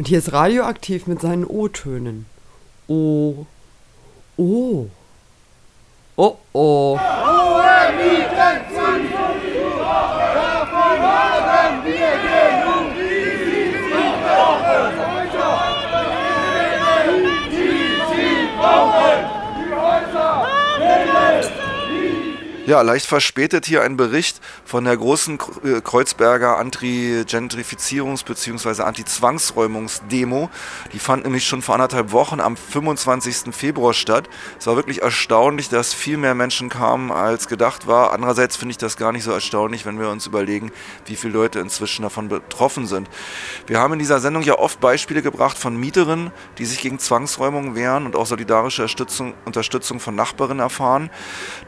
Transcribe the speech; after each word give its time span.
Und 0.00 0.08
hier 0.08 0.16
ist 0.16 0.32
radioaktiv 0.32 1.06
mit 1.06 1.20
seinen 1.20 1.44
O-Tönen. 1.44 2.24
O. 2.88 3.44
O. 4.38 4.86
Oh 6.16 6.36
oh. 6.54 6.98
Hohe 6.98 7.92
Mieten 7.98 8.64
sind 8.70 9.12
davon 9.12 11.02
haben 11.02 11.84
wir 11.84 11.92
genug. 11.92 12.60
Ja, 22.70 22.82
leicht 22.82 23.06
verspätet 23.06 23.66
hier 23.66 23.82
ein 23.82 23.96
Bericht 23.96 24.40
von 24.64 24.84
der 24.84 24.96
großen 24.96 25.40
äh, 25.64 25.80
Kreuzberger 25.80 26.56
Anti-Gentrifizierungs- 26.56 28.24
bzw. 28.24 28.84
Anti-Zwangsräumungsdemo. 28.84 30.48
Die 30.92 31.00
fand 31.00 31.24
nämlich 31.24 31.48
schon 31.48 31.62
vor 31.62 31.74
anderthalb 31.74 32.12
Wochen 32.12 32.38
am 32.38 32.56
25. 32.56 33.52
Februar 33.52 33.92
statt. 33.92 34.30
Es 34.56 34.68
war 34.68 34.76
wirklich 34.76 35.02
erstaunlich, 35.02 35.68
dass 35.68 35.92
viel 35.92 36.16
mehr 36.16 36.36
Menschen 36.36 36.68
kamen, 36.68 37.10
als 37.10 37.48
gedacht 37.48 37.88
war. 37.88 38.12
Andererseits 38.12 38.54
finde 38.54 38.70
ich 38.70 38.78
das 38.78 38.96
gar 38.96 39.10
nicht 39.10 39.24
so 39.24 39.32
erstaunlich, 39.32 39.84
wenn 39.84 39.98
wir 39.98 40.08
uns 40.08 40.28
überlegen, 40.28 40.70
wie 41.06 41.16
viele 41.16 41.32
Leute 41.32 41.58
inzwischen 41.58 42.02
davon 42.02 42.28
betroffen 42.28 42.86
sind. 42.86 43.10
Wir 43.66 43.80
haben 43.80 43.94
in 43.94 43.98
dieser 43.98 44.20
Sendung 44.20 44.44
ja 44.44 44.56
oft 44.56 44.78
Beispiele 44.78 45.22
gebracht 45.22 45.58
von 45.58 45.76
Mieterinnen, 45.76 46.30
die 46.58 46.66
sich 46.66 46.78
gegen 46.78 47.00
Zwangsräumungen 47.00 47.74
wehren 47.74 48.06
und 48.06 48.14
auch 48.14 48.26
solidarische 48.26 48.86
Unterstützung, 49.44 49.98
von 49.98 50.14
Nachbarinnen 50.14 50.60
erfahren. 50.60 51.10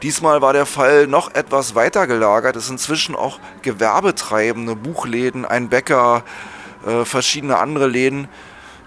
Diesmal 0.01 0.41
war 0.41 0.53
der 0.53 0.65
Fall 0.65 0.92
Fall 0.93 1.07
noch 1.07 1.33
etwas 1.33 1.73
weiter 1.73 2.05
gelagert. 2.05 2.55
Es 2.55 2.67
sind 2.67 2.75
inzwischen 2.75 3.15
auch 3.15 3.39
Gewerbetreibende, 3.63 4.75
Buchläden, 4.75 5.45
ein 5.45 5.69
Bäcker, 5.69 6.23
äh, 6.85 7.03
verschiedene 7.03 7.57
andere 7.57 7.87
Läden, 7.87 8.27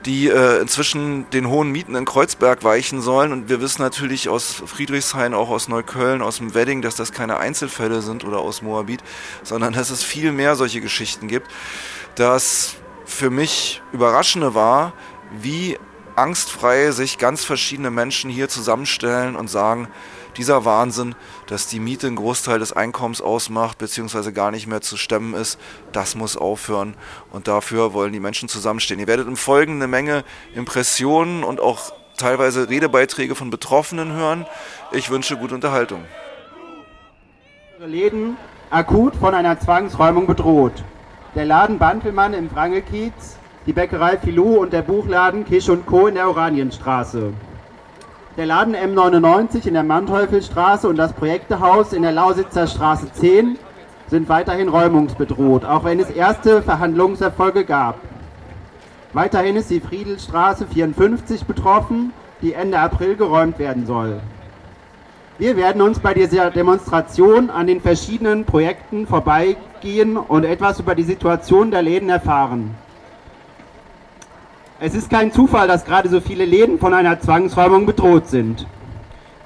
die 0.04 0.28
äh, 0.28 0.60
inzwischen 0.60 1.28
den 1.30 1.48
hohen 1.48 1.72
Mieten 1.72 1.96
in 1.96 2.04
Kreuzberg 2.04 2.62
weichen 2.62 3.00
sollen. 3.00 3.32
Und 3.32 3.48
wir 3.48 3.60
wissen 3.60 3.82
natürlich 3.82 4.28
aus 4.28 4.62
Friedrichshain, 4.66 5.34
auch 5.34 5.50
aus 5.50 5.66
Neukölln, 5.68 6.22
aus 6.22 6.36
dem 6.36 6.54
Wedding, 6.54 6.80
dass 6.80 6.94
das 6.94 7.10
keine 7.12 7.38
Einzelfälle 7.38 8.02
sind 8.02 8.24
oder 8.24 8.38
aus 8.38 8.62
Moabit, 8.62 9.02
sondern 9.42 9.72
dass 9.72 9.90
es 9.90 10.04
viel 10.04 10.30
mehr 10.30 10.54
solche 10.54 10.80
Geschichten 10.80 11.26
gibt. 11.26 11.48
Das 12.14 12.76
für 13.04 13.30
mich 13.30 13.82
Überraschende 13.92 14.54
war, 14.54 14.92
wie 15.40 15.76
angstfrei 16.14 16.92
sich 16.92 17.18
ganz 17.18 17.44
verschiedene 17.44 17.90
Menschen 17.90 18.30
hier 18.30 18.48
zusammenstellen 18.48 19.34
und 19.34 19.50
sagen, 19.50 19.88
dieser 20.36 20.64
Wahnsinn, 20.64 21.14
dass 21.46 21.66
die 21.66 21.80
Miete 21.80 22.06
einen 22.06 22.16
Großteil 22.16 22.58
des 22.58 22.72
Einkommens 22.72 23.20
ausmacht, 23.20 23.78
beziehungsweise 23.78 24.32
gar 24.32 24.50
nicht 24.50 24.66
mehr 24.66 24.80
zu 24.80 24.96
stemmen 24.96 25.34
ist, 25.34 25.58
das 25.92 26.14
muss 26.14 26.36
aufhören. 26.36 26.94
Und 27.30 27.48
dafür 27.48 27.92
wollen 27.92 28.12
die 28.12 28.20
Menschen 28.20 28.48
zusammenstehen. 28.48 29.00
Ihr 29.00 29.06
werdet 29.06 29.28
im 29.28 29.36
Folgenden 29.36 29.82
eine 29.82 29.90
Menge 29.90 30.24
Impressionen 30.54 31.44
und 31.44 31.60
auch 31.60 31.92
teilweise 32.16 32.68
Redebeiträge 32.68 33.34
von 33.34 33.50
Betroffenen 33.50 34.12
hören. 34.12 34.46
Ich 34.92 35.10
wünsche 35.10 35.36
gute 35.36 35.54
Unterhaltung. 35.54 36.04
Läden 37.78 38.36
akut 38.70 39.14
von 39.16 39.34
einer 39.34 39.60
Zwangsräumung 39.60 40.26
bedroht. 40.26 40.72
Der 41.34 41.44
Laden 41.44 41.78
Bantelmann 41.78 42.32
im 42.32 42.50
Wrangelkiez, 42.54 43.36
die 43.66 43.72
Bäckerei 43.72 44.16
Filou 44.16 44.56
und 44.62 44.72
der 44.72 44.82
Buchladen 44.82 45.44
Kisch 45.44 45.68
und 45.68 45.84
Co. 45.84 46.06
in 46.06 46.14
der 46.14 46.28
Oranienstraße. 46.28 47.34
Der 48.36 48.44
Laden 48.44 48.76
M99 48.76 49.66
in 49.66 49.72
der 49.72 49.82
Manthäufelstraße 49.82 50.86
und 50.90 50.96
das 50.96 51.14
Projektehaus 51.14 51.94
in 51.94 52.02
der 52.02 52.12
Lausitzer 52.12 52.66
Straße 52.66 53.10
10 53.10 53.56
sind 54.08 54.28
weiterhin 54.28 54.68
räumungsbedroht, 54.68 55.64
auch 55.64 55.84
wenn 55.84 55.98
es 56.00 56.10
erste 56.10 56.60
Verhandlungserfolge 56.60 57.64
gab. 57.64 57.98
Weiterhin 59.14 59.56
ist 59.56 59.70
die 59.70 59.80
Friedelstraße 59.80 60.66
54 60.66 61.46
betroffen, 61.46 62.12
die 62.42 62.52
Ende 62.52 62.78
April 62.78 63.16
geräumt 63.16 63.58
werden 63.58 63.86
soll. 63.86 64.20
Wir 65.38 65.56
werden 65.56 65.80
uns 65.80 65.98
bei 65.98 66.12
dieser 66.12 66.50
Demonstration 66.50 67.48
an 67.48 67.66
den 67.66 67.80
verschiedenen 67.80 68.44
Projekten 68.44 69.06
vorbeigehen 69.06 70.18
und 70.18 70.44
etwas 70.44 70.78
über 70.78 70.94
die 70.94 71.04
Situation 71.04 71.70
der 71.70 71.80
Läden 71.80 72.10
erfahren. 72.10 72.74
Es 74.78 74.94
ist 74.94 75.08
kein 75.08 75.32
Zufall, 75.32 75.68
dass 75.68 75.86
gerade 75.86 76.10
so 76.10 76.20
viele 76.20 76.44
Läden 76.44 76.78
von 76.78 76.92
einer 76.92 77.18
Zwangsräumung 77.18 77.86
bedroht 77.86 78.28
sind. 78.28 78.66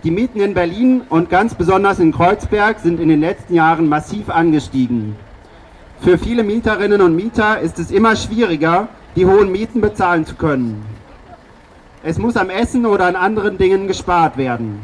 Die 0.03 0.11
Mieten 0.11 0.41
in 0.41 0.55
Berlin 0.55 1.03
und 1.09 1.31
ganz 1.31 1.55
besonders 1.55 2.01
in 2.01 2.11
Kreuzberg 2.11 2.81
sind 2.81 2.99
in 2.99 3.09
den 3.09 3.21
letzten 3.21 3.55
Jahren 3.55 3.89
massiv 3.89 4.29
angestiegen. 4.29 5.15
Für 6.01 6.19
viele 6.19 6.43
Mieterinnen 6.43 7.01
und 7.01 7.15
Mieter 7.15 7.61
ist 7.61 7.79
es 7.79 7.93
immer 7.93 8.17
schwieriger, 8.17 8.89
die 9.15 9.25
hohen 9.25 9.53
Mieten 9.53 9.81
bezahlen 9.81 10.27
zu 10.27 10.35
können. 10.35 10.85
Es 12.03 12.19
muss 12.19 12.37
am 12.37 12.51
Essen 12.51 12.85
oder 12.85 13.07
an 13.07 13.15
anderen 13.15 13.57
Dingen 13.57 13.87
gespart 13.87 14.37
werden. 14.37 14.81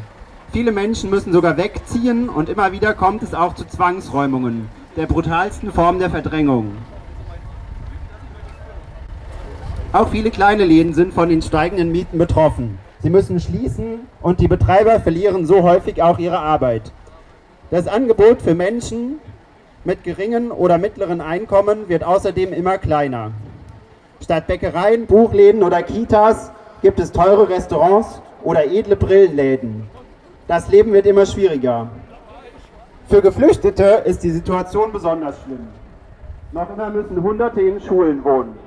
Viele 0.53 0.71
Menschen 0.71 1.09
müssen 1.09 1.33
sogar 1.33 1.57
wegziehen 1.57 2.29
und 2.29 2.47
immer 2.47 2.71
wieder 2.71 2.93
kommt 2.93 3.21
es 3.21 3.33
auch 3.33 3.53
zu 3.53 3.67
Zwangsräumungen, 3.67 4.69
der 4.95 5.07
brutalsten 5.07 5.73
Form 5.73 5.99
der 5.99 6.09
Verdrängung. 6.09 6.77
Auch 9.97 10.09
viele 10.09 10.29
kleine 10.29 10.63
Läden 10.63 10.93
sind 10.93 11.11
von 11.11 11.27
den 11.27 11.41
steigenden 11.41 11.91
Mieten 11.91 12.19
betroffen. 12.19 12.77
Sie 12.99 13.09
müssen 13.09 13.39
schließen 13.39 14.01
und 14.21 14.39
die 14.39 14.47
Betreiber 14.47 14.99
verlieren 14.99 15.47
so 15.47 15.63
häufig 15.63 16.03
auch 16.03 16.19
ihre 16.19 16.37
Arbeit. 16.37 16.91
Das 17.71 17.87
Angebot 17.87 18.43
für 18.43 18.53
Menschen 18.53 19.19
mit 19.85 20.03
geringen 20.03 20.51
oder 20.51 20.77
mittleren 20.77 21.19
Einkommen 21.19 21.89
wird 21.89 22.03
außerdem 22.03 22.53
immer 22.53 22.77
kleiner. 22.77 23.31
Statt 24.21 24.45
Bäckereien, 24.45 25.07
Buchläden 25.07 25.63
oder 25.63 25.81
Kitas 25.81 26.51
gibt 26.83 26.99
es 26.99 27.11
teure 27.11 27.49
Restaurants 27.49 28.21
oder 28.43 28.67
edle 28.67 28.97
Brillenläden. 28.97 29.89
Das 30.47 30.69
Leben 30.69 30.93
wird 30.93 31.07
immer 31.07 31.25
schwieriger. 31.25 31.89
Für 33.09 33.23
Geflüchtete 33.23 34.03
ist 34.05 34.21
die 34.21 34.29
Situation 34.29 34.91
besonders 34.91 35.41
schlimm. 35.41 35.69
Noch 36.51 36.69
immer 36.71 36.91
müssen 36.91 37.23
Hunderte 37.23 37.61
in 37.61 37.81
Schulen 37.81 38.23
wohnen. 38.23 38.66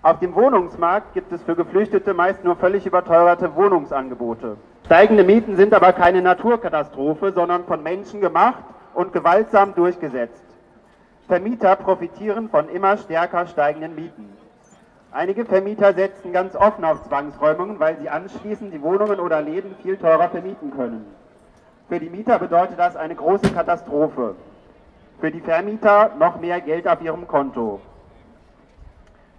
Auf 0.00 0.20
dem 0.20 0.34
Wohnungsmarkt 0.36 1.12
gibt 1.12 1.32
es 1.32 1.42
für 1.42 1.56
Geflüchtete 1.56 2.14
meist 2.14 2.44
nur 2.44 2.54
völlig 2.54 2.86
überteuerte 2.86 3.56
Wohnungsangebote. 3.56 4.56
Steigende 4.86 5.24
Mieten 5.24 5.56
sind 5.56 5.74
aber 5.74 5.92
keine 5.92 6.22
Naturkatastrophe, 6.22 7.32
sondern 7.32 7.64
von 7.64 7.82
Menschen 7.82 8.20
gemacht 8.20 8.62
und 8.94 9.12
gewaltsam 9.12 9.74
durchgesetzt. 9.74 10.44
Vermieter 11.26 11.74
profitieren 11.74 12.48
von 12.48 12.68
immer 12.68 12.96
stärker 12.96 13.46
steigenden 13.46 13.96
Mieten. 13.96 14.32
Einige 15.10 15.44
Vermieter 15.44 15.92
setzen 15.92 16.32
ganz 16.32 16.54
offen 16.54 16.84
auf 16.84 17.02
Zwangsräumungen, 17.02 17.80
weil 17.80 17.98
sie 17.98 18.08
anschließend 18.08 18.72
die 18.72 18.82
Wohnungen 18.82 19.18
oder 19.18 19.42
Läden 19.42 19.74
viel 19.82 19.96
teurer 19.96 20.28
vermieten 20.28 20.70
können. 20.70 21.06
Für 21.88 21.98
die 21.98 22.08
Mieter 22.08 22.38
bedeutet 22.38 22.78
das 22.78 22.94
eine 22.94 23.16
große 23.16 23.50
Katastrophe. 23.50 24.36
Für 25.20 25.32
die 25.32 25.40
Vermieter 25.40 26.12
noch 26.18 26.38
mehr 26.40 26.60
Geld 26.60 26.86
auf 26.86 27.02
ihrem 27.02 27.26
Konto. 27.26 27.80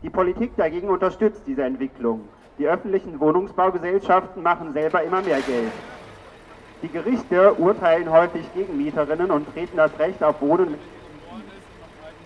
Die 0.02 0.10
Politik 0.10 0.56
dagegen 0.56 0.88
unterstützt 0.88 1.42
diese 1.46 1.64
Entwicklung. 1.64 2.22
Die 2.58 2.68
öffentlichen 2.68 3.20
Wohnungsbaugesellschaften 3.20 4.42
machen 4.42 4.72
selber 4.72 5.04
immer 5.04 5.22
mehr 5.22 5.42
Geld. 5.42 5.72
Die 6.82 6.88
Gerichte 6.88 7.54
urteilen 7.56 8.10
häufig 8.10 8.46
gegen 8.54 8.78
Mieterinnen 8.78 9.30
und 9.30 9.54
treten 9.54 9.76
das 9.76 9.92
Recht 10.00 10.24
auf 10.24 10.42
Wohnen. 10.42 10.76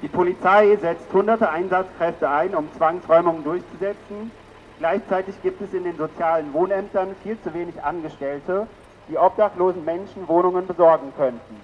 Die 0.03 0.07
Polizei 0.07 0.75
setzt 0.75 1.11
hunderte 1.11 1.49
Einsatzkräfte 1.49 2.29
ein, 2.29 2.53
um 2.53 2.71
Zwangsräumungen 2.73 3.43
durchzusetzen. 3.43 4.31
Gleichzeitig 4.77 5.41
gibt 5.41 5.61
es 5.61 5.73
in 5.73 5.85
den 5.85 5.97
sozialen 5.97 6.53
Wohnämtern 6.53 7.15
viel 7.23 7.39
zu 7.41 7.53
wenig 7.55 7.81
Angestellte, 7.83 8.67
die 9.09 9.17
obdachlosen 9.17 9.83
Menschen 9.83 10.27
Wohnungen 10.27 10.67
besorgen 10.67 11.11
könnten. 11.17 11.55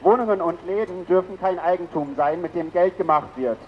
Wohnungen 0.00 0.40
und 0.40 0.64
Läden 0.66 1.06
dürfen 1.06 1.38
kein 1.38 1.58
Eigentum 1.58 2.14
sein, 2.16 2.40
mit 2.40 2.54
dem 2.54 2.72
Geld 2.72 2.96
gemacht 2.96 3.28
wird. 3.36 3.58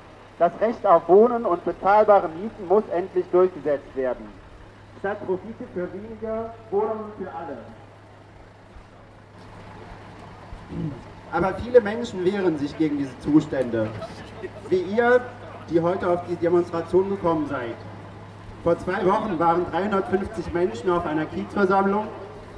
Das 0.40 0.52
Recht 0.58 0.86
auf 0.86 1.06
Wohnen 1.06 1.44
und 1.44 1.62
bezahlbare 1.66 2.30
Mieten 2.30 2.66
muss 2.66 2.82
endlich 2.94 3.26
durchgesetzt 3.30 3.94
werden. 3.94 4.24
Statt 4.98 5.18
Profite 5.26 5.64
für 5.74 5.86
wenige, 5.92 6.50
Wohnungen 6.70 7.12
für 7.18 7.28
alle. 7.30 7.58
Aber 11.30 11.54
viele 11.62 11.82
Menschen 11.82 12.24
wehren 12.24 12.56
sich 12.56 12.74
gegen 12.78 12.96
diese 12.96 13.18
Zustände. 13.20 13.88
Wie 14.70 14.80
ihr, 14.80 15.20
die 15.68 15.78
heute 15.78 16.08
auf 16.08 16.20
die 16.26 16.36
Demonstration 16.36 17.10
gekommen 17.10 17.46
seid. 17.46 17.76
Vor 18.64 18.78
zwei 18.78 19.04
Wochen 19.04 19.38
waren 19.38 19.66
350 19.70 20.54
Menschen 20.54 20.88
auf 20.88 21.04
einer 21.04 21.26
Kiezversammlung 21.26 22.06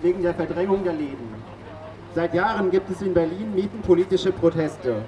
wegen 0.02 0.22
der 0.22 0.34
Verdrängung 0.34 0.84
der 0.84 0.92
Läden. 0.92 1.34
Seit 2.14 2.32
Jahren 2.32 2.70
gibt 2.70 2.88
es 2.90 3.02
in 3.02 3.12
Berlin 3.12 3.52
mietenpolitische 3.56 4.30
Proteste. 4.30 5.02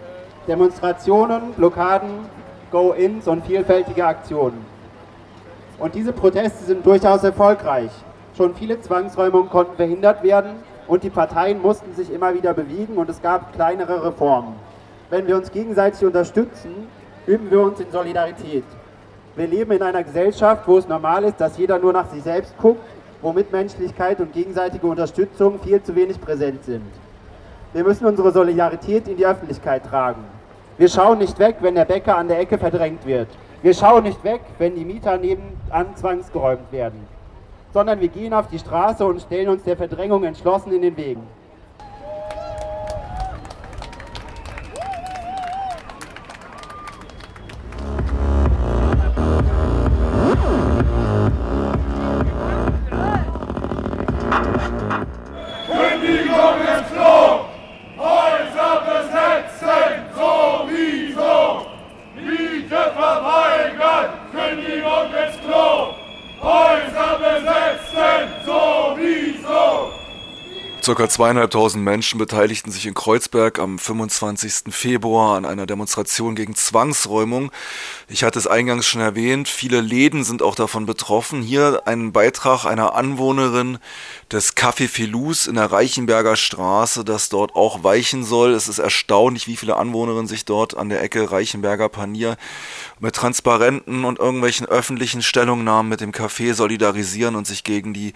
Demonstrationen, 0.49 1.53
Blockaden, 1.53 2.27
Go-Ins 2.70 3.28
und 3.28 3.44
vielfältige 3.44 4.05
Aktionen. 4.06 4.64
Und 5.78 5.94
diese 5.94 6.12
Proteste 6.12 6.64
sind 6.64 6.87
durchaus 6.87 7.25
erfolgreich. 7.25 7.90
Schon 8.37 8.55
viele 8.55 8.81
Zwangsräumungen 8.81 9.49
konnten 9.49 9.76
verhindert 9.76 10.22
werden 10.22 10.56
und 10.87 11.02
die 11.02 11.11
Parteien 11.11 11.62
mussten 11.62 11.94
sich 11.94 12.12
immer 12.12 12.34
wieder 12.34 12.55
bewegen 12.55 12.96
und 12.96 13.08
es 13.08 13.22
gab 13.22 13.52
kleinere 13.52 14.05
Reformen. 14.05 14.55
Wenn 15.11 15.26
wir 15.26 15.37
uns 15.37 15.50
gegenseitig 15.50 16.05
unterstützen, 16.05 16.88
üben 17.26 17.50
wir 17.50 17.61
uns 17.61 17.81
in 17.81 17.90
Solidarität. 17.90 18.64
Wir 19.37 19.46
leben 19.46 19.72
in 19.72 19.82
einer 19.82 20.05
Gesellschaft, 20.05 20.67
wo 20.67 20.78
es 20.78 20.88
normal 20.88 21.25
ist, 21.25 21.40
dass 21.40 21.58
jeder 21.58 21.78
nur 21.78 21.93
nach 21.93 22.08
sich 22.10 22.22
selbst 22.22 22.56
guckt, 22.58 22.84
wo 23.20 23.32
Mitmenschlichkeit 23.32 24.20
und 24.20 24.32
gegenseitige 24.32 24.87
Unterstützung 24.87 25.58
viel 25.60 25.82
zu 25.82 25.94
wenig 25.96 26.20
präsent 26.20 26.64
sind. 26.64 26.84
Wir 27.72 27.82
müssen 27.82 28.06
unsere 28.06 28.31
Solidarität 28.31 29.08
in 29.08 29.17
die 29.17 29.26
Öffentlichkeit 29.26 29.84
tragen. 29.84 30.25
Wir 30.76 30.88
schauen 30.88 31.19
nicht 31.19 31.38
weg, 31.38 31.56
wenn 31.61 31.76
der 31.76 31.85
Bäcker 31.85 32.17
an 32.17 32.26
der 32.26 32.41
Ecke 32.41 32.59
verdrängt 32.59 33.06
wird. 33.06 33.29
Wir 33.62 33.75
schauen 33.75 34.03
nicht 34.03 34.23
weg, 34.25 34.41
wenn 34.59 34.75
die 34.75 34.85
Mieter 34.85 35.17
nebenan 35.17 35.94
zwangsgeräumt 35.94 36.73
werden. 36.73 37.06
Sondern 37.73 38.00
wir 38.00 38.09
gehen 38.09 38.35
auf 38.35 38.49
die 38.49 38.59
Straße 38.59 39.05
und 39.05 39.21
stellen 39.21 39.49
uns 39.49 39.62
der 39.62 39.76
Verdrängung 39.76 40.25
entschlossen 40.25 40.73
in 40.73 40.82
den 40.82 40.97
Weg. 40.97 41.19
Circa 70.94 71.08
zweieinhalbtausend 71.08 71.82
Menschen 71.82 72.19
beteiligten 72.20 72.70
sich 72.70 72.87
in 72.87 72.94
Kreuzberg 72.94 73.58
am 73.58 73.81
25. 73.81 74.73
Februar 74.73 75.37
an 75.37 75.44
einer 75.44 75.67
Demonstration 75.67 76.37
gegen 76.37 76.55
Zwangsräumung. 76.55 77.50
Ich 78.06 78.23
hatte 78.23 78.38
es 78.38 78.46
eingangs 78.46 78.87
schon 78.87 79.00
erwähnt, 79.00 79.49
viele 79.49 79.81
Läden 79.81 80.23
sind 80.23 80.41
auch 80.41 80.55
davon 80.55 80.87
betroffen. 80.87 81.43
Hier 81.43 81.82
ein 81.87 82.12
Beitrag 82.12 82.64
einer 82.64 82.94
Anwohnerin 82.94 83.79
des 84.31 84.56
Café 84.56 84.87
Filus 84.87 85.49
in 85.49 85.56
der 85.56 85.73
Reichenberger 85.73 86.37
Straße, 86.37 87.05
das 87.05 87.29
dort 87.29 87.56
auch 87.56 87.82
weichen 87.82 88.23
soll. 88.23 88.52
Es 88.52 88.69
ist 88.69 88.79
erstaunlich, 88.79 89.49
wie 89.49 89.56
viele 89.56 89.75
Anwohnerinnen 89.75 90.29
sich 90.29 90.44
dort 90.44 90.76
an 90.76 90.91
der 90.91 91.02
Ecke 91.02 91.32
Reichenberger 91.32 91.88
Panier 91.88 92.37
mit 93.00 93.17
Transparenten 93.17 94.05
und 94.05 94.20
irgendwelchen 94.20 94.67
öffentlichen 94.67 95.23
Stellungnahmen 95.23 95.91
mit 95.91 96.00
dem 96.00 96.12
Café 96.12 96.55
solidarisieren 96.55 97.35
und 97.35 97.49
sich 97.49 97.64
gegen 97.64 97.94
die 97.94 98.12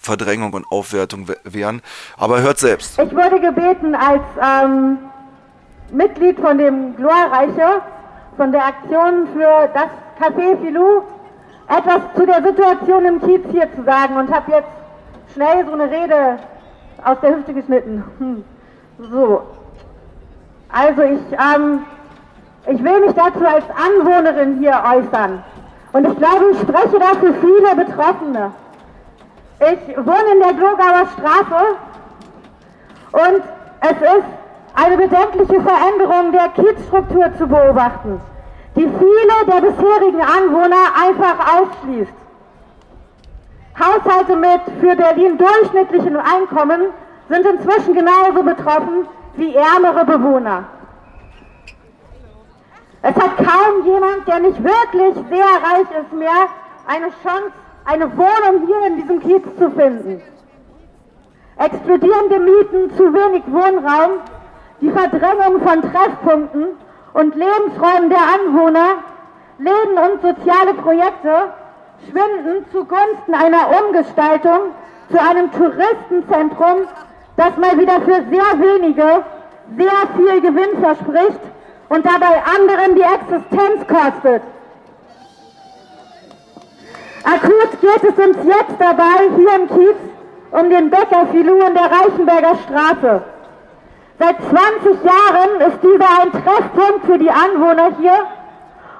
Verdrängung 0.00 0.54
und 0.54 0.66
Aufwertung 0.70 1.26
wehren. 1.44 1.82
Aber 2.16 2.40
hört 2.40 2.58
selbst. 2.58 2.98
Ich 2.98 3.14
wurde 3.14 3.38
gebeten, 3.38 3.94
als 3.94 4.22
ähm, 4.42 4.98
Mitglied 5.92 6.40
von 6.40 6.56
dem 6.56 6.96
Glorreiche, 6.96 7.82
von 8.36 8.50
der 8.50 8.64
Aktion 8.64 9.28
für 9.34 9.68
das 9.74 9.88
Café 10.18 10.56
Filou, 10.62 11.02
etwas 11.68 12.00
zu 12.16 12.26
der 12.26 12.42
Situation 12.42 13.04
im 13.04 13.20
Kiez 13.20 13.42
hier 13.52 13.68
zu 13.74 13.84
sagen 13.84 14.16
und 14.16 14.34
habe 14.34 14.50
jetzt 14.52 14.68
schnell 15.34 15.66
so 15.66 15.72
eine 15.72 15.90
Rede 15.90 16.38
aus 17.04 17.18
der 17.22 17.36
Hüfte 17.36 17.54
geschnitten. 17.54 18.02
Hm. 18.18 18.44
So. 19.10 19.42
Also 20.72 21.02
ich, 21.02 21.20
ähm, 21.32 21.80
ich 22.66 22.82
will 22.82 23.00
mich 23.00 23.12
dazu 23.12 23.44
als 23.44 23.64
Anwohnerin 23.70 24.58
hier 24.58 24.82
äußern. 24.82 25.42
Und 25.92 26.06
ich 26.06 26.16
glaube, 26.18 26.44
ich 26.52 26.60
spreche 26.60 26.98
da 26.98 27.08
für 27.18 27.34
viele 27.34 27.84
Betroffene. 27.84 28.52
Ich 29.60 29.94
wohne 29.94 30.32
in 30.32 30.40
der 30.40 30.54
Glogauer 30.54 31.06
Straße 31.18 31.76
und 33.12 33.42
es 33.82 33.96
ist 34.00 34.30
eine 34.74 34.96
bedenkliche 34.96 35.60
Veränderung 35.60 36.32
der 36.32 36.48
Kiezstruktur 36.48 37.30
zu 37.36 37.46
beobachten, 37.46 38.22
die 38.74 38.88
viele 38.88 39.44
der 39.46 39.60
bisherigen 39.60 40.22
Anwohner 40.22 40.94
einfach 41.04 41.60
ausschließt. 41.60 42.12
Haushalte 43.78 44.36
mit 44.36 44.62
für 44.80 44.96
Berlin 44.96 45.36
durchschnittlichen 45.36 46.16
Einkommen 46.16 46.86
sind 47.28 47.44
inzwischen 47.44 47.94
genauso 47.94 48.42
betroffen 48.42 49.06
wie 49.34 49.54
ärmere 49.54 50.06
Bewohner. 50.06 50.64
Es 53.02 53.14
hat 53.14 53.36
kaum 53.36 53.84
jemand, 53.84 54.26
der 54.26 54.40
nicht 54.40 54.62
wirklich 54.64 55.14
sehr 55.28 55.44
reich 55.44 55.90
ist, 56.00 56.12
mehr 56.14 56.48
eine 56.86 57.08
Chance 57.22 57.52
eine 57.84 58.16
Wohnung 58.16 58.66
hier 58.66 58.86
in 58.86 58.96
diesem 58.96 59.20
Kiez 59.20 59.42
zu 59.58 59.70
finden. 59.70 60.22
Explodierende 61.58 62.38
Mieten, 62.38 62.96
zu 62.96 63.12
wenig 63.12 63.42
Wohnraum, 63.46 64.20
die 64.80 64.90
Verdrängung 64.90 65.60
von 65.60 65.82
Treffpunkten 65.82 66.68
und 67.12 67.34
Lebensräumen 67.34 68.08
der 68.08 68.22
Anwohner, 68.34 69.02
Läden 69.58 69.98
und 69.98 70.22
soziale 70.22 70.74
Projekte 70.74 71.52
schwinden 72.08 72.64
zugunsten 72.72 73.34
einer 73.34 73.68
Umgestaltung 73.82 74.72
zu 75.10 75.20
einem 75.20 75.52
Touristenzentrum, 75.52 76.86
das 77.36 77.56
mal 77.58 77.78
wieder 77.78 78.00
für 78.00 78.24
sehr 78.30 78.58
wenige 78.58 79.22
sehr 79.76 80.00
viel 80.16 80.40
Gewinn 80.40 80.82
verspricht 80.82 81.40
und 81.88 82.06
dabei 82.06 82.42
anderen 82.56 82.94
die 82.94 83.02
Existenz 83.02 83.86
kostet. 83.86 84.42
Akut 87.24 87.80
geht 87.82 88.02
es 88.02 88.26
uns 88.26 88.38
jetzt 88.44 88.76
dabei 88.78 89.28
hier 89.36 89.54
im 89.54 89.68
Kiez 89.68 89.96
um 90.52 90.70
den 90.70 90.90
Bäcker 90.90 91.26
Filou 91.30 91.60
in 91.60 91.74
der 91.74 91.90
Reichenberger 91.90 92.56
Straße. 92.64 93.22
Seit 94.18 94.36
20 94.36 95.04
Jahren 95.04 95.60
ist 95.68 95.82
dieser 95.82 96.22
ein 96.22 96.32
Treffpunkt 96.32 97.06
für 97.06 97.18
die 97.18 97.30
Anwohner 97.30 97.92
hier 98.00 98.26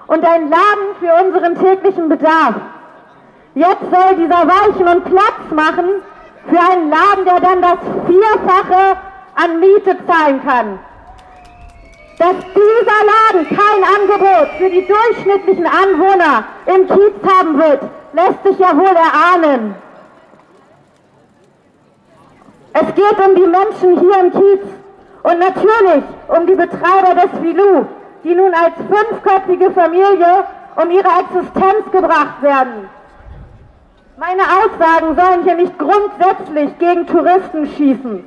und 0.06 0.24
ein 0.24 0.50
Laden 0.50 0.96
für 1.00 1.24
unseren 1.24 1.58
täglichen 1.58 2.08
Bedarf. 2.08 2.54
Jetzt 3.54 3.90
soll 3.90 4.16
dieser 4.16 4.46
weichen 4.46 4.86
und 4.86 5.04
Platz 5.04 5.50
machen 5.54 5.88
für 6.48 6.60
einen 6.72 6.90
Laden, 6.90 7.24
der 7.24 7.40
dann 7.40 7.62
das 7.62 7.78
Vierfache 8.06 8.96
an 9.34 9.60
Miete 9.60 9.96
zahlen 10.06 10.40
kann. 10.44 10.78
Dass 12.18 12.36
dieser 12.54 13.00
Laden 13.10 13.48
kein 13.48 13.82
Angebot 13.96 14.48
für 14.58 14.68
die 14.68 14.86
durchschnittlichen 14.86 15.66
Anwohner 15.66 16.44
im 16.66 16.86
Kiez 16.86 17.14
haben 17.26 17.58
wird, 17.58 17.80
lässt 18.12 18.42
sich 18.44 18.58
ja 18.58 18.76
wohl 18.76 18.96
erahnen. 18.96 19.74
Es 22.72 22.94
geht 22.94 23.26
um 23.26 23.34
die 23.34 23.46
Menschen 23.46 24.00
hier 24.00 24.20
im 24.20 24.32
Kiez 24.32 24.66
und 25.22 25.38
natürlich 25.38 26.04
um 26.28 26.46
die 26.46 26.54
Betreiber 26.54 27.14
des 27.14 27.40
Filou, 27.40 27.86
die 28.22 28.34
nun 28.34 28.52
als 28.54 28.74
fünfköpfige 28.76 29.70
Familie 29.72 30.44
um 30.76 30.90
ihre 30.90 31.08
Existenz 31.20 31.90
gebracht 31.90 32.40
werden. 32.42 32.88
Meine 34.16 34.42
Aussagen 34.42 35.16
sollen 35.16 35.42
hier 35.44 35.54
nicht 35.54 35.78
grundsätzlich 35.78 36.78
gegen 36.78 37.06
Touristen 37.06 37.66
schießen. 37.66 38.24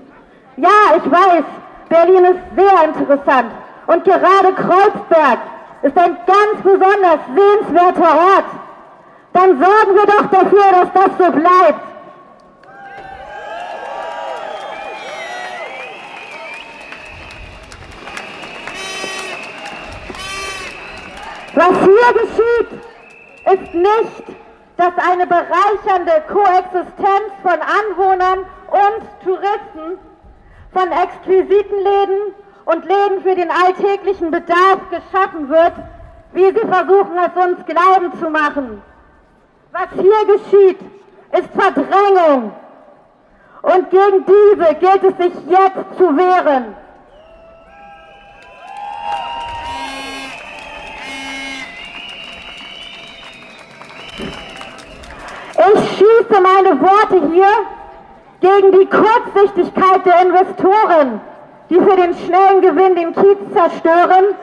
Ja, 0.58 0.98
ich 0.98 1.12
weiß, 1.12 1.44
Berlin 1.90 2.26
ist 2.26 2.42
sehr 2.56 2.84
interessant 2.86 3.52
und 3.88 4.04
gerade 4.04 4.54
Kreuzberg 4.54 5.40
ist 5.84 5.98
ein 5.98 6.18
ganz 6.26 6.62
besonders 6.64 7.20
sehenswerter 7.36 8.18
Ort 8.18 8.46
dann 9.34 9.60
sorgen 9.60 9.96
wir 9.96 10.06
doch 10.06 10.26
dafür, 10.30 10.72
dass 10.72 10.94
das 10.94 11.18
so 11.18 11.32
bleibt. 11.32 11.94
Was 21.56 21.76
hier 21.80 22.14
geschieht, 22.14 22.82
ist 23.54 23.74
nicht, 23.74 24.38
dass 24.78 24.94
eine 25.08 25.28
bereichernde 25.28 26.24
Koexistenz 26.28 27.32
von 27.42 27.60
Anwohnern 27.62 28.40
und 28.70 29.24
Touristen, 29.24 30.00
von 30.72 30.92
exquisiten 30.92 31.78
Läden 31.78 32.34
und 32.66 32.86
Läden 32.86 33.22
für 33.22 33.36
den 33.36 33.52
alltäglichen 33.52 34.32
Bedarf 34.32 34.80
geschaffen 34.90 35.50
wird, 35.50 35.74
wie 36.34 36.48
sie 36.48 36.68
versuchen 36.68 37.18
es 37.18 37.46
uns 37.46 37.66
glauben 37.68 38.20
zu 38.20 38.30
machen. 38.32 38.82
Was 39.74 39.90
hier 39.94 40.26
geschieht, 40.28 40.80
ist 41.32 41.50
Verdrängung. 41.60 42.52
Und 43.64 43.90
gegen 43.90 44.24
diese 44.24 44.76
gilt 44.76 45.04
es 45.04 45.18
sich 45.18 45.34
jetzt 45.50 45.98
zu 45.98 46.16
wehren. 46.16 46.76
Ich 55.58 55.90
schieße 55.98 56.42
meine 56.42 56.80
Worte 56.80 57.34
hier 57.34 57.48
gegen 58.42 58.80
die 58.80 58.86
Kurzsichtigkeit 58.86 60.06
der 60.06 60.22
Investoren, 60.22 61.20
die 61.72 61.80
für 61.80 61.96
den 61.96 62.14
schnellen 62.14 62.62
Gewinn 62.62 62.96
den 62.96 63.14
Kiez 63.16 63.40
zerstören 63.52 64.36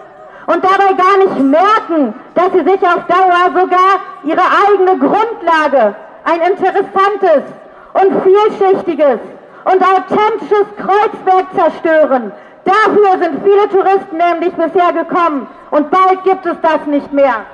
und 0.53 0.65
dabei 0.65 0.93
gar 0.95 1.17
nicht 1.19 1.39
merken, 1.39 2.15
dass 2.35 2.53
sie 2.53 2.65
sich 2.65 2.83
auf 2.83 3.05
Dauer 3.07 3.51
sogar 3.55 4.01
ihre 4.25 4.43
eigene 4.67 4.99
Grundlage, 4.99 5.95
ein 6.25 6.41
interessantes 6.41 7.43
und 7.93 8.23
vielschichtiges 8.23 9.21
und 9.65 9.83
authentisches 9.83 10.67
Kreuzberg 10.77 11.47
zerstören. 11.55 12.33
Dafür 12.65 13.23
sind 13.23 13.43
viele 13.45 13.69
Touristen 13.69 14.17
nämlich 14.17 14.53
bisher 14.55 14.93
gekommen 14.93 15.47
und 15.71 15.91
bald 15.91 16.25
gibt 16.25 16.45
es 16.47 16.57
das 16.63 16.87
nicht 16.87 17.13
mehr. 17.13 17.45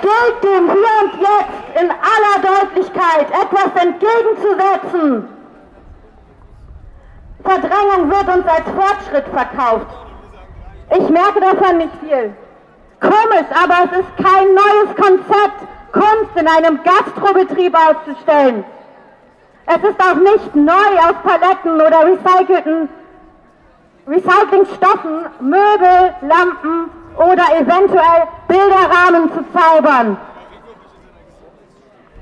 Gilt 0.00 0.44
dem 0.44 0.70
hier 0.70 0.96
und 1.02 1.20
jetzt 1.20 1.80
in 1.82 1.90
aller 1.90 2.60
Deutlichkeit 2.60 3.26
etwas 3.30 3.82
entgegenzusetzen. 3.82 5.28
Verdrängung 7.44 8.10
wird 8.10 8.36
uns 8.36 8.46
als 8.46 8.68
Fortschritt 8.76 9.28
verkauft. 9.28 9.86
Ich 10.90 11.08
merke 11.08 11.40
davon 11.40 11.78
nicht 11.78 11.92
viel. 12.00 12.34
Komisch, 13.00 13.48
aber 13.62 13.84
es 13.84 13.98
ist 14.00 14.16
kein 14.16 14.54
neues 14.54 14.96
Konzept, 14.96 15.60
Kunst 15.92 16.36
in 16.36 16.48
einem 16.48 16.80
Gastrobetrieb 16.82 17.74
auszustellen. 17.74 18.64
Es 19.66 19.88
ist 19.88 20.00
auch 20.00 20.14
nicht 20.14 20.56
neu 20.56 20.72
aus 20.72 21.14
Paletten 21.22 21.80
oder 21.80 22.06
recycelten 22.06 22.88
Recyclingstoffen 24.06 25.26
Möbel, 25.40 26.14
Lampen 26.22 26.90
oder 27.18 27.44
eventuell 27.58 28.28
Bilderrahmen 28.46 29.32
zu 29.32 29.44
zaubern. 29.52 30.16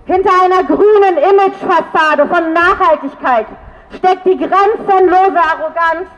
Hinter 0.06 0.30
einer 0.44 0.62
grünen 0.64 1.18
Imagefassade 1.18 2.26
von 2.26 2.52
Nachhaltigkeit 2.52 3.46
steckt 3.96 4.24
die 4.24 4.38
grenzenlose 4.38 5.38
Arroganz, 5.38 6.08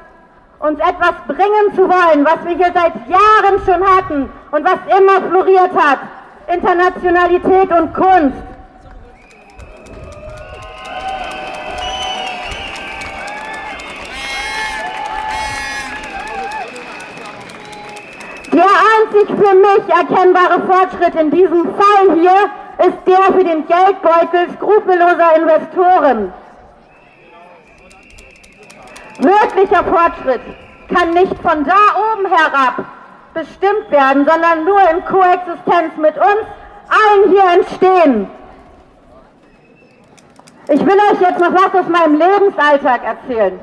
uns 0.61 0.79
etwas 0.79 1.15
bringen 1.27 1.75
zu 1.75 1.89
wollen, 1.89 2.25
was 2.25 2.45
wir 2.45 2.57
hier 2.57 2.73
seit 2.75 2.95
Jahren 3.09 3.59
schon 3.65 3.97
hatten 3.97 4.31
und 4.51 4.65
was 4.65 4.79
immer 4.99 5.29
floriert 5.29 5.71
hat. 5.75 5.99
Internationalität 6.53 7.71
und 7.73 7.95
Kunst. 7.95 8.58
Einzig 19.19 19.37
für 19.37 19.55
mich 19.55 19.89
erkennbare 19.89 20.61
Fortschritt 20.67 21.15
in 21.15 21.31
diesem 21.31 21.65
Fall 21.75 22.15
hier 22.15 22.51
ist 22.87 22.99
der 23.07 23.23
für 23.33 23.45
den 23.45 23.67
Geldbeutel 23.67 24.51
skrupelloser 24.57 25.37
Investoren. 25.37 26.33
Wirklicher 29.19 29.85
Fortschritt 29.85 30.41
kann 30.95 31.11
nicht 31.11 31.35
von 31.43 31.65
da 31.65 31.75
oben 32.15 32.27
herab 32.27 32.85
bestimmt 33.35 33.91
werden, 33.91 34.27
sondern 34.27 34.65
nur 34.65 34.81
in 34.91 35.05
Koexistenz 35.05 35.97
mit 35.97 36.17
uns 36.17 36.47
allen 36.89 37.31
hier 37.31 37.45
entstehen. 37.55 38.31
Ich 40.69 40.85
will 40.85 40.99
euch 41.13 41.21
jetzt 41.21 41.41
noch 41.41 41.53
was 41.53 41.75
aus 41.75 41.89
meinem 41.89 42.19
Lebensalltag 42.19 43.03
erzählen. 43.05 43.59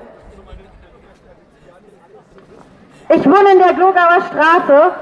Ich 3.09 3.25
wohne 3.25 3.51
in 3.53 3.59
der 3.59 3.73
Glogauer 3.73 4.21
Straße 4.31 4.93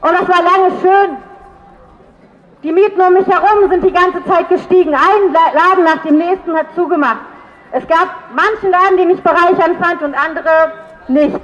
und 0.00 0.12
das 0.12 0.28
war 0.28 0.42
lange 0.42 0.70
schön. 0.80 1.16
Die 2.62 2.72
Mieten 2.72 3.00
um 3.00 3.12
mich 3.12 3.26
herum 3.26 3.70
sind 3.70 3.84
die 3.84 3.92
ganze 3.92 4.24
Zeit 4.24 4.48
gestiegen. 4.48 4.94
Ein 4.94 5.32
Laden 5.32 5.84
nach 5.84 6.02
dem 6.02 6.18
nächsten 6.18 6.56
hat 6.56 6.66
zugemacht. 6.74 7.20
Es 7.70 7.86
gab 7.86 8.08
manche 8.34 8.68
Laden, 8.68 8.96
die 8.96 9.06
mich 9.06 9.22
bereichern 9.22 9.76
fand 9.80 10.02
und 10.02 10.14
andere 10.14 10.72
nicht. 11.08 11.40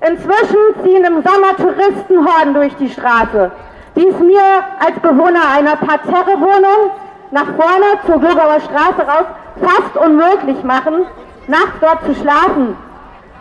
Inzwischen 0.00 0.84
ziehen 0.84 1.04
im 1.04 1.22
Sommer 1.22 1.56
Touristenhorden 1.56 2.54
durch 2.54 2.74
die 2.76 2.90
Straße, 2.90 3.50
die 3.96 4.06
es 4.06 4.18
mir 4.20 4.42
als 4.78 4.98
Bewohner 5.00 5.40
einer 5.56 5.76
Parterrewohnung 5.76 6.90
nach 7.32 7.46
vorne 7.46 7.98
zur 8.06 8.20
Glogauer 8.20 8.60
Straße 8.60 9.02
raus 9.02 9.26
fast 9.60 9.96
unmöglich 9.96 10.62
machen, 10.62 11.06
nachts 11.48 11.80
dort 11.80 12.04
zu 12.04 12.14
schlafen. 12.14 12.76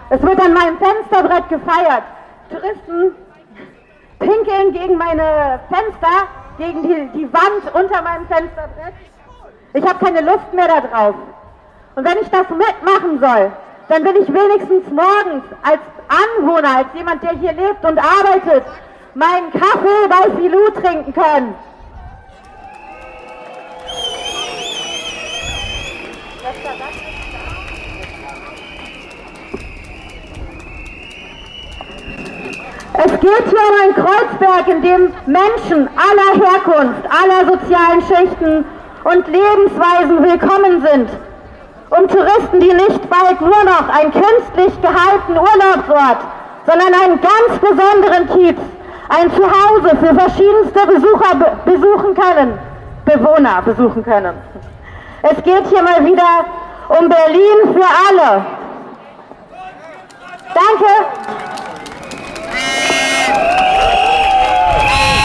Es 0.10 0.22
wird 0.24 0.40
an 0.40 0.54
meinem 0.54 0.78
Fensterbrett 0.78 1.50
gefeiert. 1.50 2.04
Touristen 2.50 3.16
pinkeln 4.20 4.74
gegen 4.74 4.98
meine 4.98 5.60
Fenster, 5.70 6.28
gegen 6.58 6.84
die, 6.84 7.10
die 7.20 7.34
Wand 7.34 7.74
unter 7.74 8.02
meinem 8.02 8.28
Fensterbrett. 8.28 8.94
Ich 9.74 9.86
habe 9.86 10.04
keine 10.04 10.22
Lust 10.22 10.54
mehr 10.54 10.68
darauf. 10.68 11.16
Und 11.96 12.06
wenn 12.06 12.18
ich 12.20 12.30
das 12.30 12.50
mitmachen 12.50 13.20
soll, 13.20 13.52
dann 13.90 14.04
will 14.04 14.18
ich 14.18 14.28
wenigstens 14.28 14.90
morgens 14.92 15.44
als 15.64 15.80
Anwohner, 16.08 16.78
als 16.78 16.88
jemand, 16.94 17.24
der 17.24 17.32
hier 17.32 17.54
lebt 17.54 17.84
und 17.86 17.98
arbeitet, 18.00 18.64
meinen 19.14 19.52
Kaffee 19.52 20.08
bei 20.10 20.40
Filou 20.40 20.70
trinken 20.82 21.14
können. 21.14 21.56
Es 33.00 33.12
geht 33.20 33.44
hier 33.46 33.60
um 33.60 33.76
ein 33.84 33.94
Kreuzberg, 33.94 34.68
in 34.68 34.82
dem 34.82 35.14
Menschen 35.28 35.88
aller 35.96 36.44
Herkunft, 36.44 37.04
aller 37.06 37.46
sozialen 37.46 38.02
Schichten 38.02 38.66
und 39.04 39.28
Lebensweisen 39.28 40.24
willkommen 40.24 40.82
sind. 40.82 41.10
Um 41.92 42.08
Touristen, 42.08 42.60
die 42.60 42.74
nicht 42.74 43.08
bald 43.08 43.40
nur 43.40 43.64
noch 43.66 43.88
ein 43.90 44.12
künstlich 44.12 44.82
gehalten 44.82 45.34
Urlaubsort, 45.34 46.18
sondern 46.66 46.92
einen 47.04 47.22
ganz 47.22 47.60
besonderen 47.62 48.28
Kiez, 48.30 48.58
ein 49.10 49.32
Zuhause 49.32 49.96
für 49.98 50.16
verschiedenste 50.16 50.88
Besucher 50.88 51.36
be 51.36 51.72
besuchen 51.72 52.16
können, 52.16 52.58
Bewohner 53.06 53.62
besuchen 53.62 54.04
können. 54.04 54.34
Es 55.22 55.44
geht 55.44 55.68
hier 55.68 55.84
mal 55.84 56.04
wieder 56.04 56.46
um 56.90 57.08
Berlin 57.08 57.76
für 57.76 57.86
alle. 58.10 58.44
Danke. 60.56 61.67
Anticapitalista, 63.28 65.17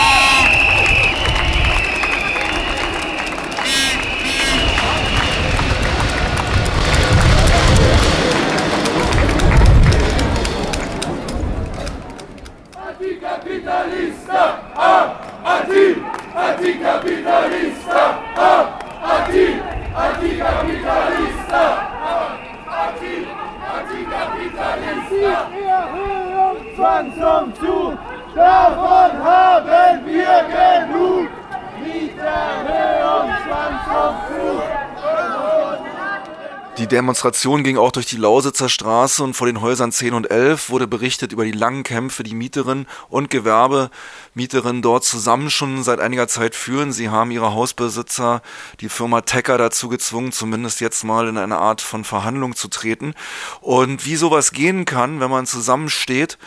Demonstration 37.02 37.64
ging 37.64 37.78
auch 37.78 37.90
durch 37.90 38.06
die 38.06 38.16
Lausitzer 38.16 38.68
Straße 38.68 39.24
und 39.24 39.34
vor 39.34 39.48
den 39.48 39.60
Häusern 39.60 39.90
10 39.90 40.14
und 40.14 40.30
11 40.30 40.70
wurde 40.70 40.86
berichtet 40.86 41.32
über 41.32 41.44
die 41.44 41.50
langen 41.50 41.82
Kämpfe, 41.82 42.22
die 42.22 42.36
Mieterinnen 42.36 42.86
und 43.08 43.28
Gewerbemieterinnen 43.28 44.82
dort 44.82 45.02
zusammen 45.02 45.50
schon 45.50 45.82
seit 45.82 45.98
einiger 45.98 46.28
Zeit 46.28 46.54
führen. 46.54 46.92
Sie 46.92 47.08
haben 47.08 47.32
ihre 47.32 47.54
Hausbesitzer, 47.54 48.40
die 48.78 48.88
Firma 48.88 49.22
Tecker 49.22 49.58
dazu 49.58 49.88
gezwungen, 49.88 50.30
zumindest 50.30 50.80
jetzt 50.80 51.02
mal 51.02 51.26
in 51.26 51.38
eine 51.38 51.58
Art 51.58 51.80
von 51.80 52.04
Verhandlung 52.04 52.54
zu 52.54 52.68
treten. 52.68 53.14
Und 53.60 54.06
wie 54.06 54.14
sowas 54.14 54.52
gehen 54.52 54.84
kann, 54.84 55.18
wenn 55.18 55.30
man 55.30 55.46
zusammensteht, 55.46 56.38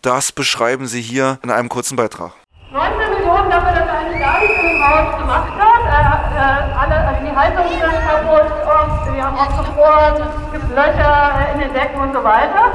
das 0.00 0.30
beschreiben 0.30 0.86
sie 0.86 1.02
hier 1.02 1.40
in 1.42 1.50
einem 1.50 1.68
kurzen 1.68 1.96
Beitrag. 1.96 2.34
19 2.70 2.98
Millionen 3.18 3.50
dafür, 3.50 3.72
dass 3.72 3.88
er 3.88 3.98
eigentlich 3.98 4.20
gar 4.20 4.40
nichts 4.40 4.56
im 4.62 4.88
Haus 4.88 5.18
gemacht 5.18 5.52
hat. 5.58 5.74
Äh, 5.84 6.70
äh, 6.70 6.83
die 7.34 7.40
Heizung 7.40 7.66
kaputt, 8.06 8.46
und 8.46 9.14
wir 9.14 9.24
haben 9.24 9.36
auch 9.36 9.58
gefroren, 9.58 10.22
es 10.22 10.52
gibt 10.52 10.70
Löcher 10.70 11.32
in 11.52 11.60
den 11.60 11.74
Decken 11.74 12.00
und 12.00 12.12
so 12.14 12.22
weiter. 12.22 12.70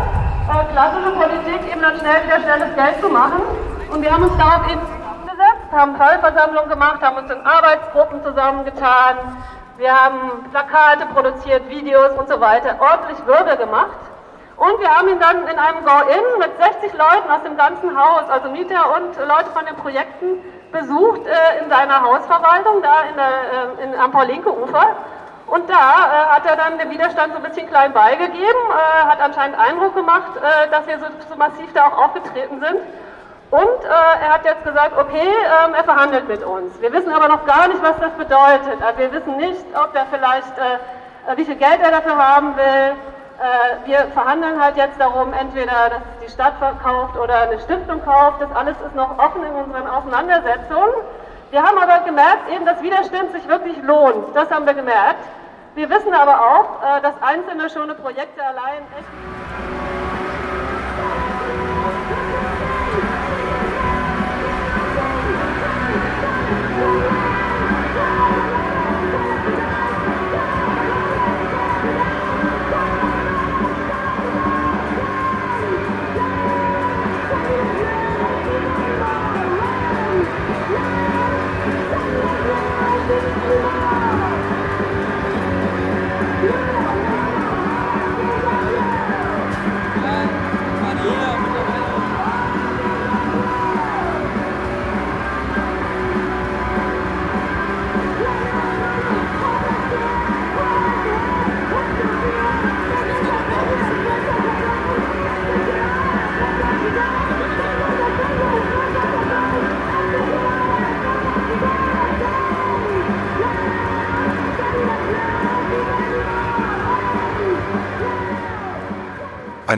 Äh, 0.51 0.73
klassische 0.73 1.11
Politik, 1.11 1.71
eben 1.71 1.81
dann 1.81 1.97
schnell 1.97 2.23
wieder 2.25 2.39
schnelles 2.41 2.75
Geld 2.75 3.01
zu 3.01 3.09
machen. 3.09 3.41
Und 3.89 4.01
wir 4.01 4.11
haben 4.11 4.23
uns 4.23 4.35
darauf 4.37 4.67
gesetzt, 4.67 5.71
haben 5.71 5.95
Fallversammlungen 5.95 6.69
gemacht, 6.69 7.01
haben 7.01 7.17
uns 7.17 7.31
in 7.31 7.39
Arbeitsgruppen 7.45 8.21
zusammengetan. 8.21 9.15
Wir 9.77 9.93
haben 9.95 10.43
Plakate 10.51 11.05
produziert, 11.13 11.69
Videos 11.69 12.11
und 12.17 12.27
so 12.27 12.41
weiter, 12.41 12.75
ordentlich 12.79 13.25
Wirbel 13.25 13.55
gemacht. 13.55 13.95
Und 14.57 14.77
wir 14.81 14.89
haben 14.89 15.07
ihn 15.07 15.19
dann 15.21 15.47
in 15.47 15.57
einem 15.57 15.85
Go-In 15.85 16.39
mit 16.39 16.51
60 16.59 16.91
Leuten 16.99 17.31
aus 17.31 17.43
dem 17.45 17.55
ganzen 17.55 17.97
Haus, 17.97 18.29
also 18.29 18.49
Mieter 18.49 18.93
und 18.97 19.15
Leute 19.15 19.51
von 19.53 19.65
den 19.65 19.77
Projekten, 19.77 20.43
besucht 20.71 21.21
äh, 21.25 21.63
in 21.63 21.69
seiner 21.69 22.01
Hausverwaltung, 22.01 22.81
da 22.81 23.01
in 23.09 23.15
der, 23.15 23.27
äh, 23.27 23.83
in, 23.83 23.99
am 23.99 24.11
Paulinke-Ufer. 24.11 24.95
Und 25.47 25.69
da 25.69 25.75
äh, 25.75 26.25
hat 26.35 26.45
er 26.45 26.55
dann 26.55 26.77
den 26.77 26.89
Widerstand 26.91 27.33
so 27.33 27.37
ein 27.37 27.43
bisschen 27.43 27.67
klein 27.67 27.91
beigegeben, 27.91 28.61
äh, 28.69 29.05
hat 29.05 29.19
anscheinend 29.19 29.57
Eindruck 29.57 29.95
gemacht, 29.95 30.31
äh, 30.37 30.69
dass 30.69 30.85
wir 30.87 30.99
so, 30.99 31.05
so, 31.27 31.35
massiv 31.35 31.73
da 31.73 31.87
auch 31.87 31.97
aufgetreten 32.05 32.59
sind. 32.59 32.79
Und 33.51 33.83
äh, 33.83 34.23
er 34.23 34.33
hat 34.33 34.45
jetzt 34.45 34.63
gesagt, 34.63 34.95
okay, 34.95 35.27
ähm, 35.27 35.73
er 35.73 35.83
verhandelt 35.83 36.27
mit 36.27 36.43
uns. 36.43 36.79
Wir 36.81 36.93
wissen 36.93 37.11
aber 37.11 37.27
noch 37.27 37.45
gar 37.47 37.67
nicht, 37.67 37.81
was 37.81 37.97
das 37.99 38.11
bedeutet. 38.11 38.79
Also 38.85 38.99
wir 38.99 39.11
wissen 39.11 39.37
nicht, 39.37 39.65
ob 39.73 39.95
er 39.95 40.05
vielleicht, 40.05 40.53
wie 41.35 41.45
viel 41.45 41.55
Geld 41.55 41.79
er 41.81 41.89
dafür 41.89 42.15
haben 42.15 42.55
will, 42.55 42.95
wir 43.85 43.99
verhandeln 44.13 44.61
halt 44.61 44.75
jetzt 44.75 44.99
darum, 44.99 45.33
entweder, 45.33 45.89
dass 45.89 46.01
die 46.25 46.31
Stadt 46.31 46.55
verkauft 46.59 47.17
oder 47.17 47.41
eine 47.41 47.59
Stiftung 47.59 48.03
kauft. 48.03 48.41
Das 48.41 48.51
alles 48.53 48.75
ist 48.85 48.95
noch 48.95 49.17
offen 49.17 49.43
in 49.43 49.53
unseren 49.53 49.87
Auseinandersetzungen. 49.87 50.93
Wir 51.51 51.63
haben 51.63 51.77
aber 51.77 52.05
gemerkt, 52.05 52.49
eben, 52.53 52.65
dass 52.65 52.81
Widerstand 52.81 53.31
sich 53.31 53.47
wirklich 53.47 53.81
lohnt. 53.81 54.35
Das 54.35 54.51
haben 54.51 54.65
wir 54.65 54.73
gemerkt. 54.73 55.23
Wir 55.75 55.89
wissen 55.89 56.13
aber 56.13 56.39
auch, 56.41 56.97
äh, 56.97 57.01
dass 57.01 57.13
einzelne 57.21 57.69
schöne 57.69 57.95
Projekte 57.95 58.43
allein 58.43 58.83
echt. 58.97 59.78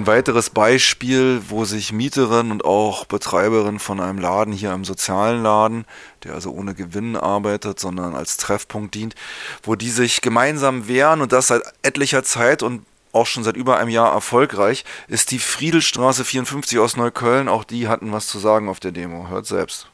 Ein 0.01 0.07
weiteres 0.07 0.49
Beispiel, 0.49 1.43
wo 1.49 1.63
sich 1.63 1.93
Mieterin 1.93 2.49
und 2.49 2.65
auch 2.65 3.05
Betreiberin 3.05 3.77
von 3.77 3.99
einem 3.99 4.17
Laden 4.17 4.51
hier 4.51 4.73
einem 4.73 4.83
sozialen 4.83 5.43
Laden, 5.43 5.85
der 6.23 6.33
also 6.33 6.49
ohne 6.49 6.73
Gewinn 6.73 7.15
arbeitet, 7.15 7.79
sondern 7.79 8.15
als 8.15 8.37
Treffpunkt 8.37 8.95
dient, 8.95 9.13
wo 9.61 9.75
die 9.75 9.91
sich 9.91 10.21
gemeinsam 10.21 10.87
wehren 10.87 11.21
und 11.21 11.31
das 11.31 11.49
seit 11.49 11.61
etlicher 11.83 12.23
Zeit 12.23 12.63
und 12.63 12.83
auch 13.11 13.27
schon 13.27 13.43
seit 13.43 13.55
über 13.55 13.77
einem 13.77 13.91
Jahr 13.91 14.11
erfolgreich, 14.11 14.85
ist 15.07 15.29
die 15.29 15.37
Friedelstraße 15.37 16.25
54 16.25 16.79
aus 16.79 16.97
Neukölln. 16.97 17.47
Auch 17.47 17.63
die 17.63 17.87
hatten 17.87 18.11
was 18.11 18.25
zu 18.25 18.39
sagen 18.39 18.69
auf 18.69 18.79
der 18.79 18.93
Demo. 18.93 19.27
Hört 19.29 19.45
selbst. 19.45 19.85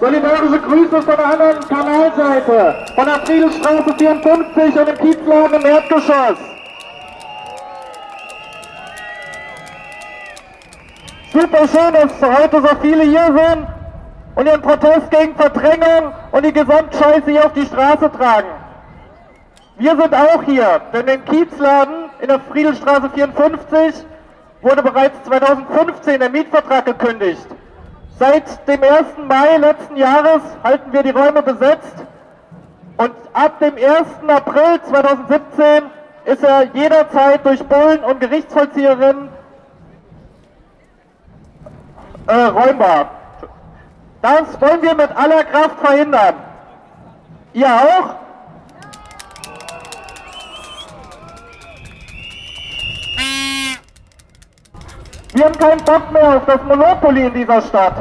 Solidarische 0.00 0.60
Grüße 0.60 1.02
von 1.02 1.16
der 1.16 1.24
anderen 1.24 1.60
Kanalseite, 1.68 2.86
von 2.96 3.06
der 3.06 3.24
Friedelstraße 3.24 3.94
54 3.96 4.76
und 4.76 4.86
dem 4.88 4.98
Kiezladen 4.98 5.60
im 5.60 5.66
Erdgeschoss. 5.66 6.55
Super 11.38 11.68
schön, 11.68 11.92
dass 11.92 12.22
heute 12.22 12.62
so 12.62 12.76
viele 12.80 13.02
hier 13.02 13.26
sind 13.26 13.66
und 14.36 14.46
ihren 14.46 14.62
Protest 14.62 15.10
gegen 15.10 15.34
Verdrängung 15.34 16.14
und 16.32 16.46
die 16.46 16.52
Gesamtscheiße 16.52 17.30
hier 17.30 17.44
auf 17.44 17.52
die 17.52 17.66
Straße 17.66 18.10
tragen. 18.10 18.48
Wir 19.76 19.90
sind 19.96 20.14
auch 20.14 20.42
hier, 20.44 20.80
denn 20.94 21.06
im 21.08 21.22
Kiezladen 21.26 22.08
in 22.20 22.28
der 22.28 22.40
Friedelstraße 22.40 23.10
54 23.10 24.06
wurde 24.62 24.82
bereits 24.82 25.22
2015 25.24 26.20
der 26.20 26.30
Mietvertrag 26.30 26.86
gekündigt. 26.86 27.46
Seit 28.18 28.66
dem 28.66 28.82
1. 28.82 29.04
Mai 29.28 29.58
letzten 29.58 29.96
Jahres 29.96 30.40
halten 30.64 30.90
wir 30.90 31.02
die 31.02 31.10
Räume 31.10 31.42
besetzt 31.42 31.96
und 32.96 33.12
ab 33.34 33.58
dem 33.58 33.74
1. 33.74 34.06
April 34.26 34.80
2017 34.88 35.82
ist 36.24 36.42
er 36.42 36.62
jederzeit 36.72 37.44
durch 37.44 37.62
Bullen 37.62 38.02
und 38.04 38.20
Gerichtsvollzieherinnen 38.20 39.35
äh, 42.26 42.34
räumbar. 42.34 43.10
Das 44.22 44.60
wollen 44.60 44.82
wir 44.82 44.94
mit 44.94 45.10
aller 45.16 45.44
Kraft 45.44 45.78
verhindern. 45.80 46.34
Ihr 47.52 47.66
auch? 47.66 48.14
Wir 55.32 55.44
haben 55.44 55.58
keinen 55.58 55.84
Bock 55.84 56.12
mehr 56.12 56.36
auf 56.36 56.46
das 56.46 56.62
Monopoly 56.62 57.26
in 57.26 57.34
dieser 57.34 57.60
Stadt. 57.62 57.94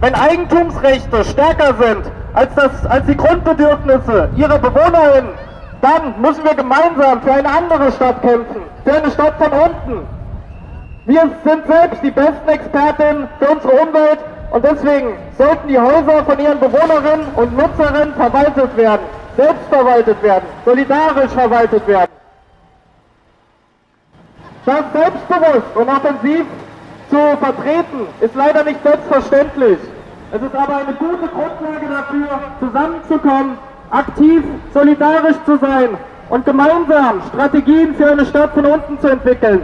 Wenn 0.00 0.14
Eigentumsrechte 0.14 1.24
stärker 1.24 1.74
sind 1.74 2.10
als, 2.34 2.54
das, 2.56 2.84
als 2.86 3.06
die 3.06 3.16
Grundbedürfnisse 3.16 4.30
ihrer 4.36 4.58
BewohnerInnen, 4.58 5.30
dann 5.80 6.20
müssen 6.20 6.42
wir 6.44 6.54
gemeinsam 6.54 7.22
für 7.22 7.32
eine 7.32 7.48
andere 7.48 7.92
Stadt 7.92 8.20
kämpfen. 8.22 8.62
Für 8.84 8.94
eine 8.94 9.10
Stadt 9.12 9.34
von 9.38 9.52
unten. 9.52 10.06
Wir 11.04 11.28
sind 11.44 11.66
selbst 11.66 12.00
die 12.04 12.12
besten 12.12 12.48
Expertinnen 12.48 13.28
für 13.40 13.48
unsere 13.48 13.72
Umwelt 13.72 14.20
und 14.52 14.64
deswegen 14.64 15.16
sollten 15.36 15.66
die 15.66 15.78
Häuser 15.78 16.24
von 16.24 16.38
ihren 16.38 16.60
Bewohnerinnen 16.60 17.26
und 17.34 17.56
Nutzerinnen 17.56 18.14
verwaltet 18.14 18.76
werden, 18.76 19.02
selbst 19.36 19.66
verwaltet 19.68 20.22
werden, 20.22 20.44
solidarisch 20.64 21.32
verwaltet 21.32 21.88
werden. 21.88 22.12
Das 24.64 24.84
selbstbewusst 24.92 25.74
und 25.74 25.88
offensiv 25.88 26.46
zu 27.10 27.18
vertreten 27.40 28.06
ist 28.20 28.34
leider 28.36 28.62
nicht 28.62 28.80
selbstverständlich. 28.84 29.78
Es 30.30 30.40
ist 30.40 30.54
aber 30.54 30.76
eine 30.76 30.94
gute 30.94 31.26
Grundlage 31.26 31.88
dafür, 31.90 32.40
zusammenzukommen, 32.60 33.58
aktiv, 33.90 34.44
solidarisch 34.72 35.36
zu 35.46 35.58
sein 35.58 35.88
und 36.28 36.44
gemeinsam 36.44 37.22
Strategien 37.28 37.92
für 37.96 38.12
eine 38.12 38.24
Stadt 38.24 38.54
von 38.54 38.66
unten 38.66 39.00
zu 39.00 39.08
entwickeln. 39.08 39.62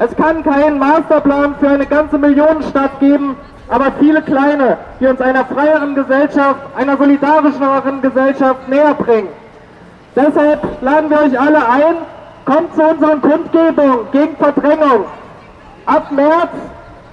Es 0.00 0.14
kann 0.14 0.44
keinen 0.44 0.78
Masterplan 0.78 1.56
für 1.58 1.70
eine 1.70 1.86
ganze 1.86 2.18
Millionenstadt 2.18 3.00
geben, 3.00 3.36
aber 3.68 3.86
viele 3.98 4.22
kleine, 4.22 4.78
die 5.00 5.06
uns 5.06 5.20
einer 5.20 5.44
freieren 5.44 5.96
Gesellschaft, 5.96 6.60
einer 6.76 6.96
solidarischeren 6.96 8.00
Gesellschaft 8.00 8.68
näher 8.68 8.94
bringen. 8.94 9.28
Deshalb 10.14 10.60
laden 10.82 11.10
wir 11.10 11.18
euch 11.18 11.40
alle 11.40 11.68
ein, 11.68 11.96
kommt 12.44 12.74
zu 12.76 12.82
unseren 12.82 13.20
Kundgebungen 13.20 13.98
gegen 14.12 14.36
Verdrängung. 14.36 15.04
Ab 15.86 16.12
März, 16.12 16.52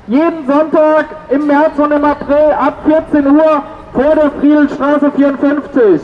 jeden 0.05 0.45
Sonntag 0.45 1.05
im 1.29 1.47
März 1.47 1.79
und 1.79 1.91
im 1.91 2.05
April 2.05 2.51
ab 2.51 2.75
14 2.85 3.27
Uhr 3.27 3.63
vor 3.93 4.15
der 4.15 4.29
Friedelstraße 4.39 5.11
54. 5.11 6.01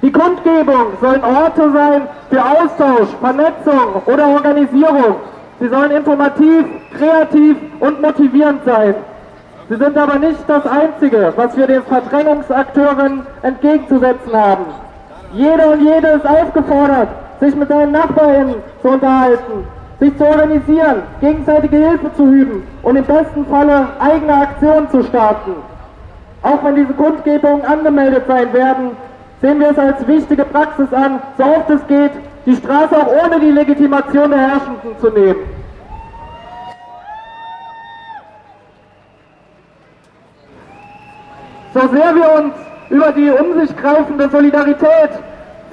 Die 0.00 0.12
Kundgebungen 0.12 0.96
sollen 1.02 1.22
Orte 1.22 1.70
sein 1.70 2.02
für 2.30 2.42
Austausch, 2.42 3.08
Vernetzung 3.20 4.02
oder 4.06 4.26
Organisierung 4.28 5.16
Sie 5.60 5.68
sollen 5.68 5.90
informativ, 5.92 6.64
kreativ 6.98 7.56
und 7.80 8.02
motivierend 8.02 8.64
sein. 8.64 8.94
Sie 9.68 9.76
sind 9.76 9.96
aber 9.96 10.18
nicht 10.18 10.40
das 10.46 10.66
Einzige, 10.66 11.32
was 11.36 11.56
wir 11.56 11.66
den 11.66 11.82
Verdrängungsakteuren 11.84 13.22
entgegenzusetzen 13.42 14.32
haben. 14.34 14.64
Jeder 15.32 15.72
und 15.72 15.80
jede 15.80 16.08
ist 16.08 16.26
aufgefordert, 16.26 17.08
sich 17.40 17.56
mit 17.56 17.68
seinen 17.68 17.92
NachbarInnen 17.92 18.56
zu 18.82 18.88
unterhalten, 18.88 19.66
sich 20.00 20.16
zu 20.18 20.24
organisieren, 20.24 21.02
gegenseitige 21.20 21.76
Hilfe 21.76 22.12
zu 22.14 22.24
üben 22.24 22.66
und 22.82 22.96
im 22.96 23.04
besten 23.04 23.46
Falle 23.46 23.86
eigene 24.00 24.34
Aktionen 24.34 24.90
zu 24.90 25.02
starten. 25.04 25.54
Auch 26.42 26.62
wenn 26.62 26.74
diese 26.76 26.92
Kundgebungen 26.92 27.64
angemeldet 27.64 28.24
sein 28.28 28.52
werden, 28.52 28.90
sehen 29.40 29.60
wir 29.60 29.70
es 29.70 29.78
als 29.78 30.06
wichtige 30.06 30.44
Praxis 30.44 30.92
an, 30.92 31.20
so 31.38 31.44
oft 31.44 31.70
es 31.70 31.86
geht, 31.86 32.12
die 32.46 32.56
Straße 32.56 32.96
auch 32.96 33.24
ohne 33.24 33.40
die 33.40 33.50
Legitimation 33.50 34.30
der 34.30 34.40
Herrschenden 34.40 34.98
zu 35.00 35.10
nehmen. 35.10 35.40
So 41.72 41.80
sehr 41.80 42.14
wir 42.14 42.32
uns 42.34 42.54
über 42.90 43.12
die 43.12 43.30
um 43.30 43.58
sich 43.58 43.76
greifende 43.76 44.28
Solidarität 44.30 45.10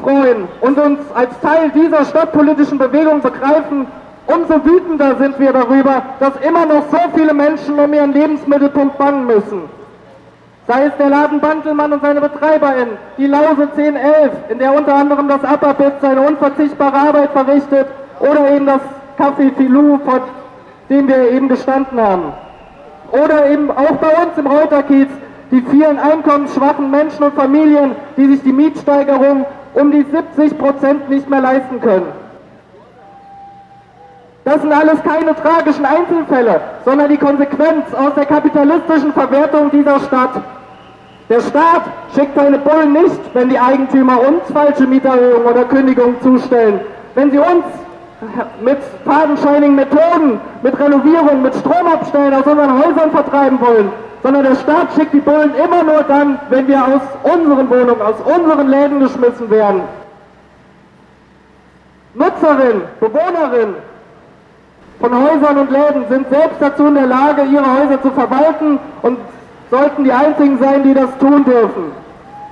freuen 0.02 0.48
und 0.62 0.80
uns 0.80 1.00
als 1.14 1.40
Teil 1.42 1.70
dieser 1.72 2.06
stadtpolitischen 2.06 2.78
Bewegung 2.78 3.22
begreifen, 3.22 3.86
umso 4.26 4.66
wütender 4.66 5.16
sind 5.18 5.40
wir 5.40 5.54
darüber, 5.54 6.02
dass 6.20 6.36
immer 6.38 6.66
noch 6.66 6.90
so 6.90 6.98
viele 7.14 7.34
Menschen 7.34 7.80
um 7.80 7.94
ihren 7.94 8.14
Lebensmittelpunkt 8.14 8.98
bangen 8.98 9.28
müssen. 9.28 9.81
Sei 10.72 10.86
es 10.86 10.96
der 10.96 11.10
Laden 11.10 11.42
Bantelmann 11.42 11.92
und 11.92 12.02
seine 12.02 12.22
Betreiberin, 12.22 12.92
die 13.18 13.28
Lause 13.28 13.68
1011, 13.76 14.32
in 14.48 14.58
der 14.58 14.74
unter 14.74 14.96
anderem 14.96 15.28
das 15.28 15.44
Upperbit 15.44 15.96
seine 16.00 16.22
unverzichtbare 16.22 16.96
Arbeit 16.96 17.32
verrichtet, 17.32 17.88
oder 18.22 18.50
eben 18.52 18.68
das 18.68 18.80
Café 19.20 19.54
Filou, 19.58 20.00
vor 20.06 20.22
dem 20.90 21.10
wir 21.10 21.30
eben 21.30 21.50
gestanden 21.50 22.00
haben. 22.00 22.32
Oder 23.12 23.50
eben 23.50 23.70
auch 23.70 23.98
bei 23.98 24.16
uns 24.24 24.38
im 24.38 24.48
Reuterkiez 24.48 25.10
die 25.52 25.62
vielen 25.62 26.00
einkommensschwachen 26.00 26.90
Menschen 26.90 27.22
und 27.26 27.34
Familien, 27.34 27.92
die 28.16 28.28
sich 28.28 28.42
die 28.42 28.54
Mietsteigerung 28.54 29.46
um 29.74 29.92
die 29.92 30.06
70 30.10 30.58
Prozent 30.58 31.10
nicht 31.10 31.30
mehr 31.30 31.42
leisten 31.42 31.82
können. 31.82 32.14
Das 34.46 34.62
sind 34.62 34.72
alles 34.72 35.04
keine 35.04 35.36
tragischen 35.36 35.86
Einzelfälle, 35.86 36.62
sondern 36.86 37.10
die 37.10 37.18
Konsequenz 37.18 37.94
aus 37.94 38.14
der 38.16 38.26
kapitalistischen 38.26 39.12
Verwertung 39.12 39.70
dieser 39.70 40.00
Stadt. 40.00 40.42
Der 41.30 41.42
Staat 41.42 41.84
schickt 42.14 42.36
seine 42.36 42.58
Bullen 42.60 42.94
nicht, 42.94 43.20
wenn 43.34 43.50
die 43.50 43.60
Eigentümer 43.60 44.20
uns 44.28 44.42
falsche 44.52 44.86
Mieterhöhungen 44.86 45.46
oder 45.46 45.64
Kündigungen 45.66 46.22
zustellen. 46.22 46.82
Wenn 47.16 47.32
sie 47.32 47.40
uns 47.40 47.64
mit 48.62 48.78
fadenscheinigen 49.06 49.76
Methoden, 49.76 50.40
mit 50.62 50.80
Renovierung, 50.80 51.42
mit 51.42 51.56
Stromabstellen 51.56 52.34
aus 52.34 52.46
unseren 52.46 52.84
Häusern 52.84 53.12
vertreiben 53.12 53.60
wollen, 53.62 53.92
sondern 54.24 54.44
der 54.44 54.56
Staat 54.56 54.94
schickt 54.96 55.14
die 55.14 55.20
Bullen 55.20 55.54
immer 55.56 55.84
nur 55.84 56.04
dann, 56.04 56.40
wenn 56.50 56.68
wir 56.68 56.80
aus 56.86 57.02
unseren 57.24 57.70
Wohnungen, 57.70 58.02
aus 58.02 58.16
unseren 58.24 58.68
Läden 58.68 59.00
geschmissen 59.00 59.50
werden. 59.50 59.82
Nutzerinnen, 62.14 62.84
Bewohnerinnen 63.00 63.76
von 65.00 65.16
Häusern 65.16 65.58
und 65.58 65.72
Läden 65.72 66.04
sind 66.10 66.30
selbst 66.30 66.58
dazu 66.60 66.86
in 66.86 66.96
der 66.96 67.08
Lage, 67.08 67.44
ihre 67.44 67.66
Häuser 67.66 68.02
zu 68.02 68.12
verwalten 68.12 68.80
und 69.02 69.18
sollten 69.72 70.04
die 70.04 70.12
einzigen 70.12 70.60
sein, 70.60 70.84
die 70.84 70.94
das 70.94 71.18
tun 71.18 71.44
dürfen. 71.46 71.94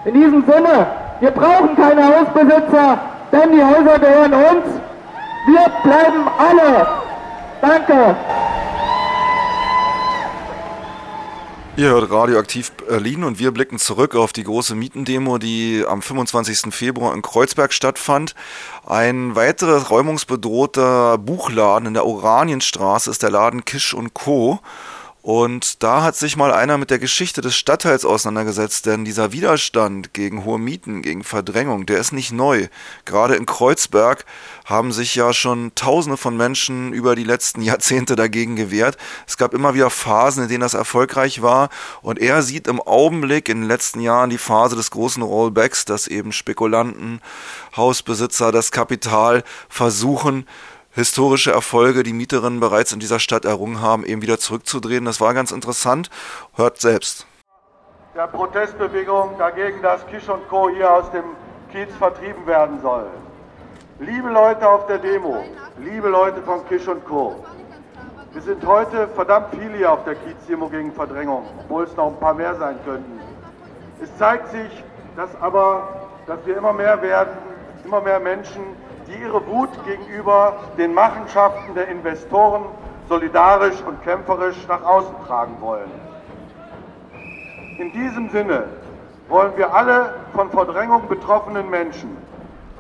In 0.06 0.14
diesem 0.14 0.44
Sinne, 0.46 0.88
wir 1.20 1.32
brauchen 1.32 1.76
keine 1.76 2.08
Hausbesitzer, 2.08 3.00
denn 3.32 3.52
die 3.52 3.62
Häuser 3.62 4.00
gehören 4.00 4.34
uns. 4.34 4.66
Wir 5.46 5.66
bleiben 5.84 6.28
alle. 6.38 6.88
Danke. 7.62 8.16
Ihr 11.76 11.90
hört 11.90 12.12
Radioaktiv 12.12 12.72
Berlin 12.72 13.24
und 13.24 13.40
wir 13.40 13.52
blicken 13.52 13.80
zurück 13.80 14.16
auf 14.16 14.34
die 14.34 14.44
große 14.44 14.76
Mietendemo, 14.76 15.38
die 15.38 15.86
am 15.88 16.02
25. 16.02 16.74
Februar 16.74 17.14
in 17.14 17.22
Kreuzberg 17.22 17.72
stattfand. 17.72 18.36
Ein 18.86 19.36
weiterer 19.36 19.88
räumungsbedrohter 19.88 21.18
Buchladen 21.18 21.88
in 21.88 21.94
der 21.94 22.06
Oranienstraße 22.06 23.10
ist 23.10 23.24
der 23.24 23.32
Laden 23.32 23.64
Kisch 23.64 23.94
und 23.94 24.14
Co. 24.14 24.60
Und 25.22 25.84
da 25.84 26.02
hat 26.02 26.16
sich 26.16 26.38
mal 26.38 26.54
einer 26.54 26.78
mit 26.78 26.90
der 26.90 26.98
Geschichte 26.98 27.42
des 27.42 27.54
Stadtteils 27.54 28.06
auseinandergesetzt, 28.06 28.86
denn 28.86 29.04
dieser 29.04 29.34
Widerstand 29.34 30.14
gegen 30.14 30.46
hohe 30.46 30.58
Mieten, 30.58 31.02
gegen 31.02 31.26
Verdrängung, 31.26 31.86
der 31.86 32.00
ist 32.00 32.14
nicht 32.14 32.32
neu. 32.32 32.68
Gerade 33.04 33.36
in 33.36 33.46
Kreuzberg 33.46 34.24
haben 34.64 34.94
sich 34.94 35.16
ja 35.16 35.34
schon 35.34 35.74
Tausende 35.76 36.16
von 36.16 36.38
Menschen 36.38 36.94
über 36.94 37.18
die 37.18 37.26
letzten 37.26 37.62
Jahrzehnte 37.70 38.16
dagegen 38.16 38.56
gewehrt. 38.56 38.98
Es 39.28 39.36
gab 39.36 39.54
immer 39.54 39.74
wieder 39.74 39.90
Phasen, 39.90 40.44
in 40.44 40.50
denen 40.50 40.62
das 40.62 40.74
erfolgreich 40.74 41.42
war. 41.42 41.70
Und 42.02 42.18
er 42.18 42.42
sieht 42.42 42.68
im 42.68 42.82
Augenblick 42.82 43.50
in 43.50 43.62
den 43.62 43.68
letzten 43.68 44.00
Jahren 44.00 44.30
die 44.30 44.38
Phase 44.38 44.78
des 44.78 44.90
großen 44.90 45.22
Rollbacks, 45.22 45.84
dass 45.84 46.08
eben 46.08 46.32
Spekulanten, 46.32 47.20
Hausbesitzer, 47.76 48.54
das 48.54 48.72
Kapital 48.72 49.44
versuchen, 49.68 50.46
historische 51.00 51.52
Erfolge, 51.52 52.04
die 52.04 52.14
Mieterinnen 52.14 52.60
bereits 52.60 52.92
in 52.92 53.00
dieser 53.00 53.20
Stadt 53.20 53.46
errungen 53.46 53.82
haben, 53.82 54.06
eben 54.06 54.22
wieder 54.22 54.38
zurückzudrehen. 54.38 55.06
Das 55.06 55.22
war 55.22 55.34
ganz 55.34 55.52
interessant. 55.52 56.10
Hört 56.56 56.80
selbst. 56.80 57.26
Der 58.16 58.28
Protestbewegung 58.28 59.38
dagegen, 59.38 59.82
dass 59.82 60.06
Kisch 60.08 60.28
und 60.28 60.48
Co. 60.50 60.70
hier 60.70 60.92
aus 60.92 61.10
dem 61.12 61.24
Kiez 61.72 61.90
vertrieben 61.98 62.46
werden 62.46 62.82
soll. 62.82 63.08
Liebe 64.00 64.30
Leute 64.30 64.68
auf 64.68 64.88
der 64.88 64.98
Demo, 64.98 65.44
liebe 65.78 66.10
Leute 66.10 66.42
von 66.42 66.68
Kisch 66.68 66.88
und 66.88 67.06
Co. 67.06 67.46
Wir 68.34 68.42
sind 68.42 68.66
heute 68.66 69.08
verdammt 69.16 69.48
viele 69.52 69.78
hier 69.78 69.92
auf 69.92 70.04
der 70.04 70.16
Kiez-Demo 70.16 70.70
gegen 70.70 70.94
Verdrängung, 70.94 71.46
obwohl 71.60 71.86
es 71.86 71.96
noch 71.96 72.08
ein 72.08 72.20
paar 72.20 72.34
mehr 72.34 72.56
sein 72.56 72.78
könnten. 72.86 73.20
Es 74.04 74.10
zeigt 74.18 74.52
sich, 74.52 74.84
dass 75.16 75.30
aber, 75.42 76.08
dass 76.28 76.40
wir 76.46 76.58
immer 76.58 76.74
mehr 76.74 77.02
werden, 77.02 77.38
immer 77.86 78.02
mehr 78.02 78.20
Menschen 78.20 78.62
die 79.10 79.22
ihre 79.22 79.46
Wut 79.48 79.70
gegenüber 79.86 80.54
den 80.78 80.94
Machenschaften 80.94 81.74
der 81.74 81.88
Investoren 81.88 82.66
solidarisch 83.08 83.82
und 83.86 84.04
kämpferisch 84.04 84.68
nach 84.68 84.84
außen 84.84 85.16
tragen 85.26 85.58
wollen. 85.62 85.90
In 87.80 87.92
diesem 87.92 88.30
Sinne 88.30 88.66
wollen 89.28 89.54
wir 89.56 89.74
alle 89.74 90.14
von 90.34 90.52
Verdrängung 90.52 91.08
betroffenen 91.08 91.70
Menschen, 91.70 92.16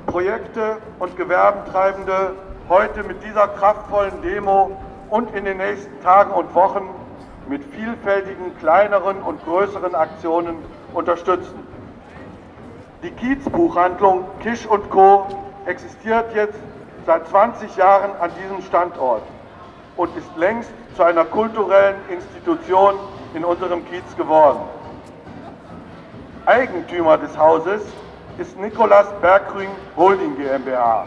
Projekte 0.05 0.77
und 0.99 1.15
Gewerbentreibende 1.17 2.33
heute 2.67 3.03
mit 3.03 3.23
dieser 3.23 3.47
kraftvollen 3.47 4.21
Demo 4.21 4.71
und 5.09 5.33
in 5.33 5.45
den 5.45 5.57
nächsten 5.57 5.99
Tagen 6.03 6.31
und 6.31 6.53
Wochen 6.53 6.87
mit 7.47 7.63
vielfältigen 7.73 8.55
kleineren 8.59 9.23
und 9.23 9.43
größeren 9.43 9.95
Aktionen 9.95 10.57
unterstützen. 10.93 11.67
Die 13.01 13.11
Kiezbuchhandlung 13.11 14.25
Kisch 14.41 14.67
und 14.67 14.89
Co 14.91 15.25
existiert 15.69 16.33
jetzt 16.33 16.59
seit 17.05 17.27
20 17.27 17.75
Jahren 17.77 18.11
an 18.19 18.31
diesem 18.41 18.61
Standort 18.63 19.23
und 19.95 20.15
ist 20.17 20.35
längst 20.35 20.73
zu 20.95 21.03
einer 21.03 21.25
kulturellen 21.25 22.01
Institution 22.09 22.95
in 23.33 23.45
unserem 23.45 23.85
Kiez 23.85 24.15
geworden. 24.17 24.61
Eigentümer 26.45 27.17
des 27.19 27.37
Hauses 27.37 27.83
ist 28.39 28.59
Nikolaus 28.59 29.07
Berggrün 29.21 29.69
Holding 29.95 30.35
GmbH 30.37 31.05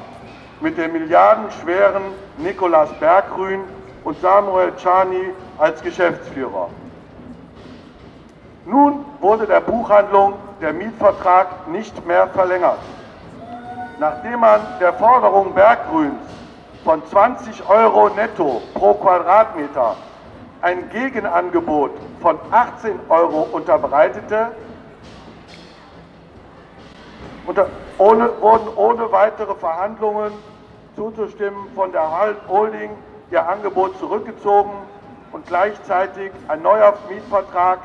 mit 0.61 0.79
dem 0.79 0.93
milliardenschweren 0.93 2.15
Nikolaus 2.39 2.93
Berggrün 3.01 3.65
und 4.05 4.21
Samuel 4.21 4.73
Czani 4.77 5.33
als 5.59 5.83
Geschäftsführer. 5.83 6.69
Nun 8.65 9.05
wurde 9.21 9.47
der 9.47 9.61
Buchhandlung 9.61 10.35
der 10.61 10.73
Mietvertrag 10.73 11.67
nicht 11.67 12.07
mehr 12.07 12.29
verlängert 12.29 12.79
nachdem 14.03 14.41
man 14.41 14.61
der 14.81 14.93
Forderung 14.95 15.55
Berggrüns 15.55 16.27
von 16.83 17.07
20 17.07 17.69
Euro 17.69 18.09
netto 18.09 18.61
pro 18.75 18.95
Quadratmeter 18.95 19.95
ein 20.61 20.91
Gegenangebot 20.91 21.93
von 22.21 22.37
18 22.51 22.99
Euro 23.09 23.43
unterbreitete, 23.43 24.49
unter, 27.47 27.69
ohne, 27.99 28.29
wurden 28.41 28.69
ohne 28.75 29.13
weitere 29.13 29.55
Verhandlungen 29.55 30.33
zuzustimmen 30.97 31.69
von 31.77 31.93
der 31.93 32.11
Holding 32.49 32.91
ihr 33.31 33.49
Angebot 33.49 33.97
zurückgezogen 33.99 34.73
und 35.31 35.47
gleichzeitig 35.47 36.33
ein 36.49 36.61
neuer 36.61 36.95
Mietvertrag 37.09 37.79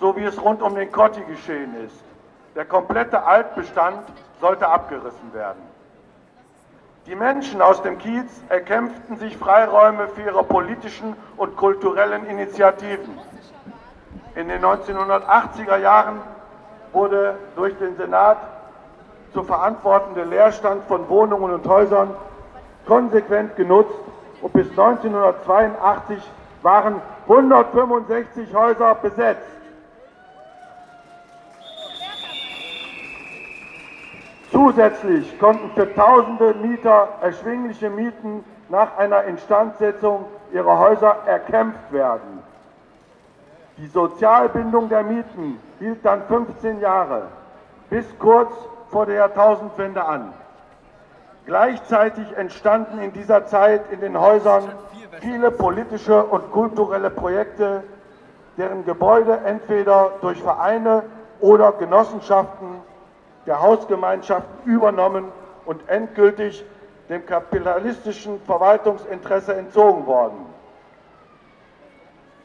so 0.00 0.16
wie 0.16 0.24
es 0.24 0.42
rund 0.42 0.62
um 0.62 0.74
den 0.74 0.90
Kotti 0.90 1.20
geschehen 1.22 1.74
ist. 1.84 2.02
Der 2.54 2.64
komplette 2.64 3.22
Altbestand 3.24 4.00
sollte 4.40 4.66
abgerissen 4.66 5.32
werden. 5.34 5.60
Die 7.06 7.14
Menschen 7.14 7.60
aus 7.60 7.82
dem 7.82 7.98
Kiez 7.98 8.30
erkämpften 8.48 9.18
sich 9.18 9.36
Freiräume 9.36 10.08
für 10.08 10.22
ihre 10.22 10.42
politischen 10.42 11.14
und 11.36 11.54
kulturellen 11.56 12.26
Initiativen. 12.26 13.18
In 14.36 14.48
den 14.48 14.64
1980er 14.64 15.76
Jahren 15.76 16.20
wurde 16.92 17.36
durch 17.56 17.76
den 17.78 17.96
Senat 17.96 18.38
zu 19.34 19.42
verantwortende 19.42 20.24
Leerstand 20.24 20.84
von 20.84 21.08
Wohnungen 21.10 21.52
und 21.52 21.66
Häusern 21.66 22.10
konsequent 22.86 23.54
genutzt 23.56 23.98
und 24.40 24.52
bis 24.54 24.70
1982 24.70 26.22
waren 26.62 27.02
165 27.28 28.54
Häuser 28.54 28.94
besetzt. 28.96 29.48
Zusätzlich 34.50 35.38
konnten 35.38 35.70
für 35.74 35.92
tausende 35.94 36.54
Mieter 36.54 37.08
erschwingliche 37.22 37.90
Mieten 37.90 38.44
nach 38.68 38.96
einer 38.98 39.24
Instandsetzung 39.24 40.26
ihrer 40.52 40.78
Häuser 40.78 41.16
erkämpft 41.26 41.92
werden. 41.92 42.42
Die 43.78 43.86
Sozialbindung 43.88 44.88
der 44.88 45.02
Mieten 45.02 45.58
hielt 45.80 46.04
dann 46.04 46.22
15 46.28 46.80
Jahre, 46.80 47.24
bis 47.90 48.06
kurz 48.18 48.52
vor 48.90 49.06
der 49.06 49.16
Jahrtausendwende 49.16 50.04
an. 50.04 50.32
Gleichzeitig 51.46 52.24
entstanden 52.36 52.98
in 53.00 53.12
dieser 53.12 53.46
Zeit 53.46 53.82
in 53.92 54.00
den 54.00 54.18
Häusern 54.18 54.72
viele 55.20 55.50
politische 55.50 56.24
und 56.24 56.50
kulturelle 56.50 57.10
Projekte, 57.10 57.82
deren 58.56 58.84
Gebäude 58.84 59.40
entweder 59.44 60.12
durch 60.22 60.42
Vereine 60.42 61.02
oder 61.40 61.72
Genossenschaften 61.72 62.80
der 63.46 63.60
Hausgemeinschaften 63.60 64.64
übernommen 64.64 65.30
und 65.66 65.86
endgültig 65.88 66.64
dem 67.10 67.26
kapitalistischen 67.26 68.40
Verwaltungsinteresse 68.46 69.54
entzogen 69.54 70.06
worden. 70.06 70.46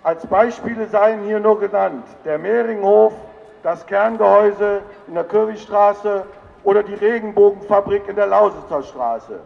Als 0.04 0.26
Beispiele 0.28 0.88
seien 0.88 1.24
hier 1.24 1.40
nur 1.40 1.60
genannt 1.60 2.06
der 2.26 2.38
Mehringhof, 2.38 3.14
das 3.64 3.86
Kerngehäuse 3.86 4.82
in 5.08 5.14
der 5.14 5.24
Currystraße 5.24 6.26
oder 6.64 6.84
die 6.84 6.94
Regenbogenfabrik 6.94 8.08
in 8.08 8.16
der 8.16 8.28
Lausitzer 8.28 8.84
Straße. 8.84 9.40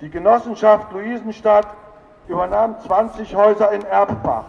Die 0.00 0.10
Genossenschaft 0.10 0.92
Luisenstadt 0.92 1.66
übernahm 2.28 2.80
20 2.80 3.34
Häuser 3.34 3.72
in 3.72 3.84
Erbpacht. 3.84 4.46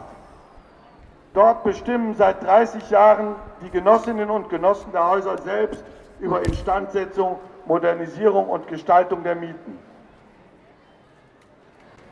Dort 1.34 1.64
bestimmen 1.64 2.16
seit 2.16 2.44
30 2.44 2.90
Jahren 2.90 3.36
die 3.62 3.70
Genossinnen 3.70 4.30
und 4.30 4.50
Genossen 4.50 4.92
der 4.92 5.10
Häuser 5.10 5.38
selbst 5.40 5.84
über 6.20 6.46
Instandsetzung, 6.46 7.40
Modernisierung 7.66 8.48
und 8.48 8.68
Gestaltung 8.68 9.24
der 9.24 9.36
Mieten. 9.36 9.80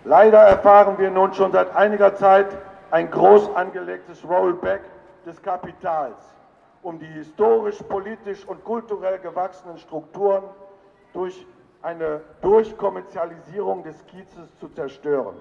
Leider 0.04 0.40
erfahren 0.40 0.98
wir 0.98 1.10
nun 1.10 1.34
schon 1.34 1.54
seit 1.54 1.74
einiger 1.76 2.16
Zeit 2.16 2.48
ein 2.92 3.10
groß 3.10 3.56
angelegtes 3.56 4.28
Rollback 4.28 4.82
des 5.26 5.42
Kapitals, 5.42 6.33
um 6.84 7.00
die 7.00 7.06
historisch, 7.06 7.82
politisch 7.90 8.46
und 8.46 8.64
kulturell 8.64 9.18
gewachsenen 9.20 9.78
Strukturen 9.78 10.44
durch 11.14 11.46
eine 11.82 12.22
Durchkommerzialisierung 12.42 13.84
des 13.84 13.96
Kiezes 14.08 14.58
zu 14.60 14.68
zerstören. 14.70 15.36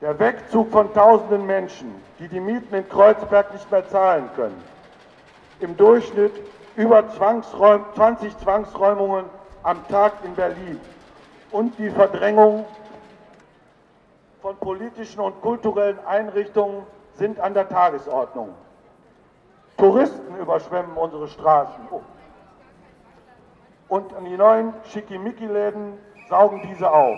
Der 0.00 0.18
Wegzug 0.18 0.70
von 0.70 0.92
tausenden 0.94 1.46
Menschen, 1.46 1.92
die 2.18 2.28
die 2.28 2.40
Mieten 2.40 2.74
in 2.74 2.88
Kreuzberg 2.88 3.52
nicht 3.52 3.70
mehr 3.70 3.86
zahlen 3.88 4.30
können, 4.36 4.62
im 5.60 5.76
Durchschnitt 5.76 6.32
über 6.76 7.08
Zwangsräum, 7.10 7.84
20 7.94 8.38
Zwangsräumungen 8.38 9.24
am 9.62 9.86
Tag 9.88 10.12
in 10.24 10.34
Berlin 10.34 10.80
und 11.50 11.76
die 11.78 11.90
Verdrängung 11.90 12.64
von 14.40 14.56
politischen 14.56 15.20
und 15.20 15.40
kulturellen 15.42 15.98
Einrichtungen 16.06 16.84
sind 17.14 17.40
an 17.40 17.54
der 17.54 17.68
Tagesordnung. 17.68 18.54
Touristen 19.78 20.36
überschwemmen 20.36 20.96
unsere 20.96 21.28
Straßen. 21.28 21.86
Oh. 21.92 22.00
Und 23.88 24.12
die 24.26 24.36
neuen 24.36 24.74
Schickimicki-Läden 24.90 25.96
saugen 26.28 26.60
diese 26.68 26.92
auf. 26.92 27.16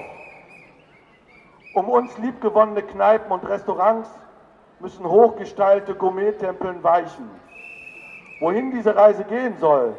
Um 1.74 1.88
uns 1.88 2.16
liebgewonnene 2.18 2.82
Kneipen 2.82 3.32
und 3.32 3.48
Restaurants 3.48 4.10
müssen 4.78 5.08
hochgestallte 5.08 5.94
Gourmet-Tempeln 5.94 6.84
weichen. 6.84 7.30
Wohin 8.40 8.72
diese 8.72 8.94
Reise 8.94 9.24
gehen 9.24 9.56
soll, 9.58 9.96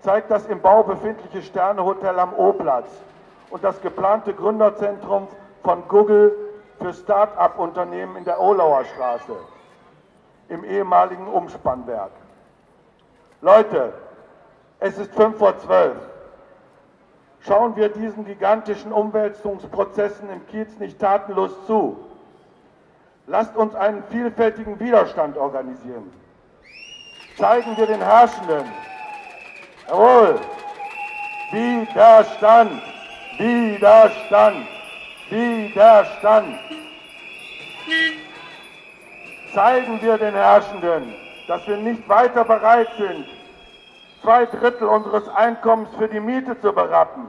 zeigt 0.00 0.30
das 0.30 0.46
im 0.46 0.62
Bau 0.62 0.84
befindliche 0.84 1.42
Sternehotel 1.42 2.18
am 2.18 2.32
O-Platz 2.32 2.88
und 3.50 3.62
das 3.62 3.82
geplante 3.82 4.32
Gründerzentrum 4.32 5.28
von 5.62 5.86
Google 5.88 6.34
für 6.80 6.94
Start-up-Unternehmen 6.94 8.16
in 8.16 8.24
der 8.24 8.40
Olauer 8.40 8.84
Straße 8.84 9.36
im 10.48 10.64
ehemaligen 10.64 11.26
Umspannwerk. 11.26 12.12
Leute, 13.40 13.92
es 14.80 14.98
ist 14.98 15.14
fünf 15.14 15.38
vor 15.38 15.58
zwölf. 15.58 15.96
Schauen 17.40 17.76
wir 17.76 17.88
diesen 17.88 18.24
gigantischen 18.24 18.92
Umwälzungsprozessen 18.92 20.28
im 20.30 20.46
Kiez 20.48 20.78
nicht 20.78 20.98
tatenlos 20.98 21.52
zu. 21.66 21.96
Lasst 23.26 23.56
uns 23.56 23.74
einen 23.74 24.02
vielfältigen 24.04 24.80
Widerstand 24.80 25.36
organisieren. 25.36 26.10
Zeigen 27.36 27.76
wir 27.76 27.86
den 27.86 28.00
Herrschenden, 28.00 28.64
jawohl, 29.88 30.40
Widerstand, 31.52 32.82
Widerstand, 33.38 34.66
Widerstand. 35.30 36.58
Zeigen 39.58 40.00
wir 40.00 40.16
den 40.18 40.34
Herrschenden, 40.34 41.16
dass 41.48 41.66
wir 41.66 41.78
nicht 41.78 42.08
weiter 42.08 42.44
bereit 42.44 42.86
sind, 42.96 43.26
zwei 44.22 44.46
Drittel 44.46 44.86
unseres 44.86 45.28
Einkommens 45.30 45.88
für 45.98 46.06
die 46.06 46.20
Miete 46.20 46.60
zu 46.60 46.72
berappen. 46.72 47.28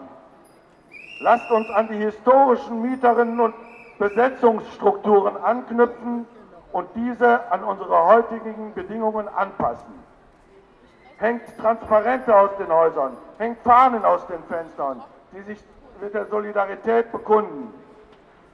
Lasst 1.21 1.49
uns 1.49 1.67
an 1.71 1.87
die 1.87 1.97
historischen 1.97 2.83
Mieterinnen 2.83 3.39
und 3.39 3.55
Besetzungsstrukturen 3.97 5.37
anknüpfen 5.37 6.27
und 6.71 6.87
diese 6.93 7.51
an 7.51 7.63
unsere 7.63 8.05
heutigen 8.05 8.75
Bedingungen 8.75 9.27
anpassen. 9.27 9.95
Hängt 11.17 11.41
Transparente 11.57 12.35
aus 12.35 12.51
den 12.59 12.71
Häusern, 12.71 13.17
hängt 13.39 13.57
Fahnen 13.63 14.05
aus 14.05 14.27
den 14.27 14.43
Fenstern, 14.43 15.01
die 15.31 15.41
sich 15.41 15.57
mit 15.99 16.13
der 16.13 16.27
Solidarität 16.27 17.11
bekunden. 17.11 17.73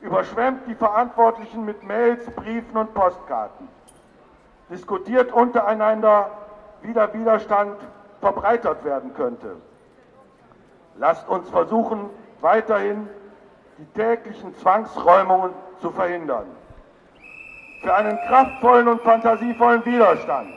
Überschwemmt 0.06 0.68
die 0.68 0.76
Verantwortlichen 0.76 1.66
mit 1.66 1.82
Mails, 1.82 2.24
Briefen 2.36 2.78
und 2.78 2.94
Postkarten. 2.94 3.68
Diskutiert 4.70 5.34
untereinander, 5.34 6.30
wie 6.84 6.94
der 6.94 7.12
Widerstand 7.12 7.76
verbreitert 8.22 8.86
werden 8.86 9.16
könnte. 9.16 9.56
Lasst 11.00 11.28
uns 11.28 11.50
versuchen, 11.50 12.12
weiterhin 12.42 13.10
die 13.80 14.00
täglichen 14.00 14.56
Zwangsräumungen 14.58 15.50
zu 15.82 15.90
verhindern. 15.90 16.46
Für 17.82 17.96
einen 17.96 18.20
kraftvollen 18.28 18.88
und 18.88 19.02
fantasievollen 19.02 19.84
Widerstand 19.86 20.54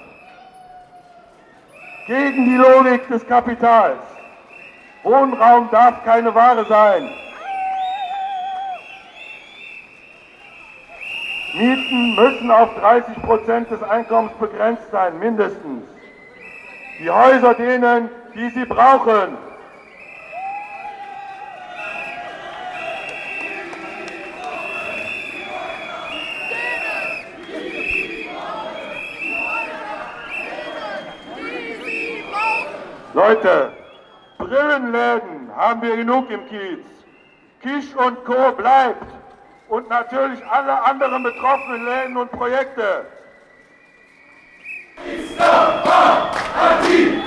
gegen 2.06 2.44
die 2.44 2.56
Logik 2.56 3.08
des 3.08 3.26
Kapitals. 3.26 3.98
Wohnraum 5.02 5.70
darf 5.70 6.04
keine 6.04 6.34
Ware 6.34 6.66
sein. 6.66 7.08
Mieten 11.58 12.14
müssen 12.14 12.52
auf 12.52 12.72
30 12.76 13.20
Prozent 13.22 13.68
des 13.68 13.82
Einkommens 13.82 14.32
begrenzt 14.38 14.88
sein, 14.92 15.18
mindestens 15.18 15.82
die 17.00 17.10
Häuser 17.10 17.54
denen, 17.54 18.08
die 18.32 18.48
sie 18.50 18.64
brauchen. 18.64 19.36
Leute, 33.14 33.72
Brillenläden 34.38 35.50
haben 35.56 35.82
wir 35.82 35.96
genug 35.96 36.30
im 36.30 36.46
Kiez. 36.46 36.84
Kisch 37.60 37.96
und 37.96 38.24
Co. 38.24 38.52
bleibt. 38.52 39.17
Und 39.68 39.88
natürlich 39.90 40.44
alle 40.46 40.82
anderen 40.82 41.22
betroffenen 41.22 41.84
Läden 41.84 42.16
und 42.16 42.32
Projekte. 42.32 43.04
Anti, 46.70 47.22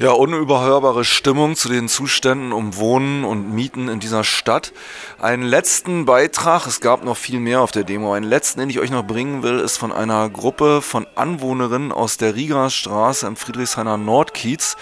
Ja, 0.00 0.12
unüberhörbare 0.12 1.04
Stimmung 1.04 1.56
zu 1.56 1.68
den 1.68 1.88
Zuständen 1.88 2.52
um 2.52 2.76
Wohnen 2.76 3.24
und 3.24 3.52
Mieten 3.52 3.88
in 3.88 3.98
dieser 3.98 4.22
Stadt. 4.22 4.72
Einen 5.20 5.42
letzten 5.42 6.04
Beitrag, 6.04 6.68
es 6.68 6.80
gab 6.80 7.02
noch 7.02 7.16
viel 7.16 7.40
mehr 7.40 7.62
auf 7.62 7.72
der 7.72 7.82
Demo, 7.82 8.12
einen 8.12 8.24
letzten, 8.24 8.60
den 8.60 8.70
ich 8.70 8.78
euch 8.78 8.92
noch 8.92 9.04
bringen 9.04 9.42
will, 9.42 9.58
ist 9.58 9.76
von 9.76 9.90
einer 9.90 10.30
Gruppe 10.30 10.82
von 10.82 11.04
Anwohnerinnen 11.16 11.90
aus 11.90 12.16
der 12.16 12.36
Rieger 12.36 12.70
Straße 12.70 13.26
im 13.26 13.34
Friedrichshainer 13.34 13.96
Nordkiez, 13.96 14.76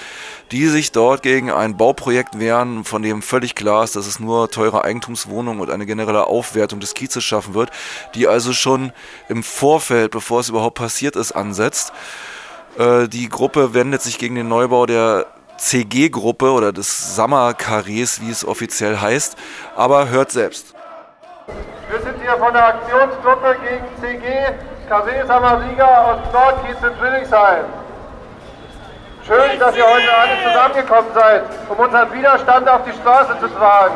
die 0.52 0.66
sich 0.66 0.92
dort 0.92 1.22
gegen 1.22 1.50
ein 1.50 1.78
Bauprojekt 1.78 2.38
wehren, 2.38 2.84
von 2.84 3.00
dem 3.00 3.22
völlig 3.22 3.54
klar 3.54 3.84
ist, 3.84 3.96
dass 3.96 4.06
es 4.06 4.20
nur 4.20 4.50
teure 4.50 4.84
Eigentumswohnungen 4.84 5.62
und 5.62 5.70
eine 5.70 5.86
generelle 5.86 6.26
Aufwertung 6.26 6.78
des 6.78 6.92
Kiezes 6.92 7.24
schaffen 7.24 7.54
wird, 7.54 7.70
die 8.14 8.28
also 8.28 8.52
schon 8.52 8.92
im 9.30 9.42
Vorfeld, 9.42 10.10
bevor 10.10 10.40
es 10.40 10.50
überhaupt 10.50 10.76
passiert 10.76 11.16
ist, 11.16 11.32
ansetzt. 11.32 11.94
Äh, 12.78 13.08
die 13.08 13.28
Gruppe 13.28 13.72
wendet 13.72 14.02
sich 14.02 14.18
gegen 14.18 14.34
den 14.34 14.48
Neubau 14.48 14.84
der 14.84 15.26
CG-Gruppe 15.56 16.50
oder 16.50 16.72
des 16.72 17.16
Sammerkarrees, 17.16 18.20
wie 18.20 18.30
es 18.30 18.46
offiziell 18.46 19.00
heißt. 19.00 19.36
Aber 19.76 20.10
hört 20.10 20.30
selbst. 20.30 20.74
Wir 21.88 22.00
sind 22.00 22.20
hier 22.20 22.36
von 22.36 22.52
der 22.52 22.66
Aktionsgruppe 22.66 23.56
gegen 23.62 23.86
CG, 24.00 24.28
Karree 24.88 25.24
Sammerliga 25.26 25.86
aus 25.86 26.32
Nordkiez 26.32 26.76
in 26.82 27.00
Willigsheim. 27.00 27.64
Schön, 29.26 29.58
dass 29.58 29.76
ihr 29.76 29.84
heute 29.84 30.12
alle 30.14 30.36
zusammengekommen 30.46 31.10
seid, 31.14 31.44
um 31.68 31.78
unseren 31.78 32.12
Widerstand 32.12 32.68
auf 32.68 32.82
die 32.84 32.92
Straße 32.92 33.38
zu 33.40 33.48
tragen. 33.48 33.94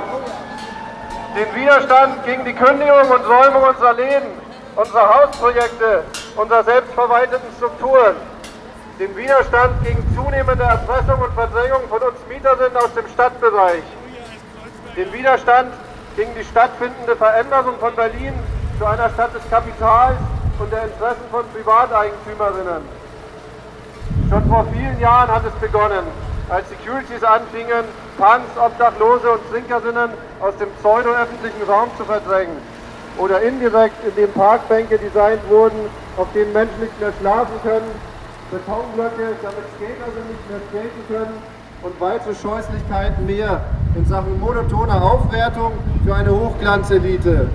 Den 1.37 1.55
Widerstand 1.55 2.25
gegen 2.25 2.45
die 2.45 2.53
Kündigung 2.53 3.09
und 3.11 3.23
Säumung 3.25 3.63
unserer 3.63 3.93
Läden, 3.93 4.31
unserer 4.75 5.15
Hausprojekte, 5.15 6.05
unserer 6.37 6.65
selbstverwalteten 6.65 7.49
Strukturen. 7.57 8.17
Den 9.01 9.17
Widerstand 9.17 9.83
gegen 9.83 10.05
zunehmende 10.15 10.63
Erpressung 10.63 11.23
und 11.23 11.33
Verdrängung 11.33 11.89
von 11.89 12.03
uns 12.03 12.19
Mieterinnen 12.29 12.77
aus 12.77 12.93
dem 12.93 13.09
Stadtbereich. 13.09 13.83
Den 14.95 15.11
Widerstand 15.11 15.73
gegen 16.17 16.35
die 16.35 16.45
stattfindende 16.45 17.17
Veränderung 17.17 17.79
von 17.81 17.97
Berlin 17.97 18.35
zu 18.79 18.85
einer 18.85 19.09
Stadt 19.09 19.35
des 19.35 19.41
Kapitals 19.49 20.19
und 20.59 20.71
der 20.71 20.83
Interessen 20.83 21.25
von 21.31 21.47
Privateigentümerinnen. 21.55 22.85
Schon 24.29 24.45
vor 24.51 24.67
vielen 24.71 25.01
Jahren 25.01 25.33
hat 25.33 25.47
es 25.47 25.55
begonnen, 25.55 26.05
als 26.51 26.69
Securities 26.69 27.25
anfingen, 27.25 27.89
Punks, 28.19 28.53
Obdachlose 28.61 29.31
und 29.31 29.41
Trinkerinnen 29.51 30.11
aus 30.41 30.55
dem 30.59 30.69
pseudo-öffentlichen 30.77 31.63
Raum 31.67 31.89
zu 31.97 32.05
verdrängen 32.05 32.59
oder 33.17 33.41
indirekt, 33.41 33.97
indem 34.07 34.31
Parkbänke 34.35 34.99
designt 34.99 35.41
wurden, 35.49 35.89
auf 36.19 36.29
denen 36.35 36.53
Menschen 36.53 36.81
nicht 36.81 37.01
mehr 37.01 37.15
schlafen 37.19 37.57
können, 37.63 38.10
Betonblöcke, 38.51 39.37
damit 39.43 39.65
Skater 39.77 40.11
nicht 40.29 40.51
mehr 40.51 40.61
skaten 40.71 41.03
können 41.09 41.39
und 41.83 42.01
weitere 42.01 42.35
Scheußlichkeiten 42.35 43.25
mehr 43.27 43.61
in 43.95 44.05
Sachen 44.05 44.39
monotoner 44.41 45.03
Aufwertung 45.03 45.73
für 46.05 46.15
eine 46.15 46.31
Hochglanzelite. 46.31 47.49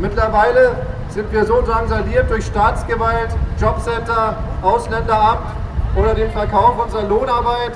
Mittlerweile 0.00 0.72
sind 1.08 1.32
wir 1.32 1.44
so 1.44 1.62
drangsaliert 1.62 2.30
durch 2.30 2.46
Staatsgewalt, 2.46 3.30
Jobcenter, 3.60 4.36
Ausländeramt 4.62 5.46
oder 5.96 6.14
den 6.14 6.30
Verkauf 6.30 6.82
unserer 6.82 7.04
Lohnarbeit, 7.04 7.72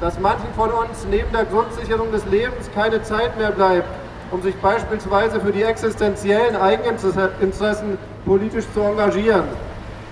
dass 0.00 0.18
manchen 0.18 0.52
von 0.56 0.70
uns 0.70 1.06
neben 1.10 1.30
der 1.32 1.44
Grundsicherung 1.44 2.10
des 2.12 2.24
Lebens 2.26 2.70
keine 2.74 3.02
Zeit 3.02 3.36
mehr 3.38 3.52
bleibt, 3.52 3.88
um 4.30 4.42
sich 4.42 4.54
beispielsweise 4.56 5.40
für 5.40 5.52
die 5.52 5.62
existenziellen 5.62 6.56
Eigeninteressen 6.56 7.98
politisch 8.24 8.64
zu 8.74 8.80
engagieren. 8.80 9.44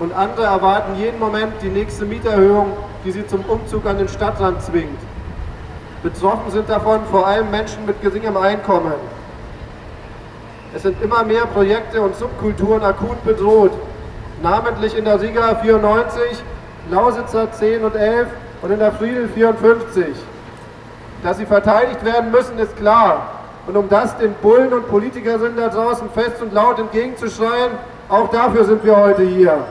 Und 0.01 0.13
andere 0.13 0.47
erwarten 0.47 0.95
jeden 0.95 1.19
Moment 1.19 1.53
die 1.61 1.69
nächste 1.69 2.05
Mieterhöhung, 2.05 2.73
die 3.05 3.11
sie 3.11 3.27
zum 3.27 3.41
Umzug 3.41 3.85
an 3.85 3.99
den 3.99 4.07
Stadtrand 4.07 4.59
zwingt. 4.63 4.97
Betroffen 6.01 6.49
sind 6.49 6.67
davon 6.67 7.01
vor 7.11 7.27
allem 7.27 7.51
Menschen 7.51 7.85
mit 7.85 8.01
geringem 8.01 8.35
Einkommen. 8.35 8.93
Es 10.73 10.81
sind 10.81 10.99
immer 11.03 11.23
mehr 11.23 11.45
Projekte 11.45 12.01
und 12.01 12.15
Subkulturen 12.15 12.83
akut 12.83 13.23
bedroht, 13.23 13.73
namentlich 14.41 14.97
in 14.97 15.05
der 15.05 15.21
Riga 15.21 15.53
94, 15.53 16.23
Lausitzer 16.89 17.51
10 17.51 17.83
und 17.83 17.95
11 17.95 18.27
und 18.63 18.71
in 18.71 18.79
der 18.79 18.93
Friedel 18.93 19.29
54. 19.29 20.05
Dass 21.21 21.37
sie 21.37 21.45
verteidigt 21.45 22.03
werden 22.03 22.31
müssen, 22.31 22.57
ist 22.57 22.75
klar. 22.75 23.27
Und 23.67 23.77
um 23.77 23.87
das 23.87 24.17
den 24.17 24.33
Bullen 24.41 24.73
und 24.73 24.89
Politikern 24.89 25.55
da 25.55 25.67
draußen 25.67 26.09
fest 26.09 26.41
und 26.41 26.53
laut 26.53 26.79
entgegenzuschreien, 26.79 27.73
auch 28.09 28.29
dafür 28.31 28.65
sind 28.65 28.83
wir 28.83 28.97
heute 28.97 29.21
hier. 29.21 29.63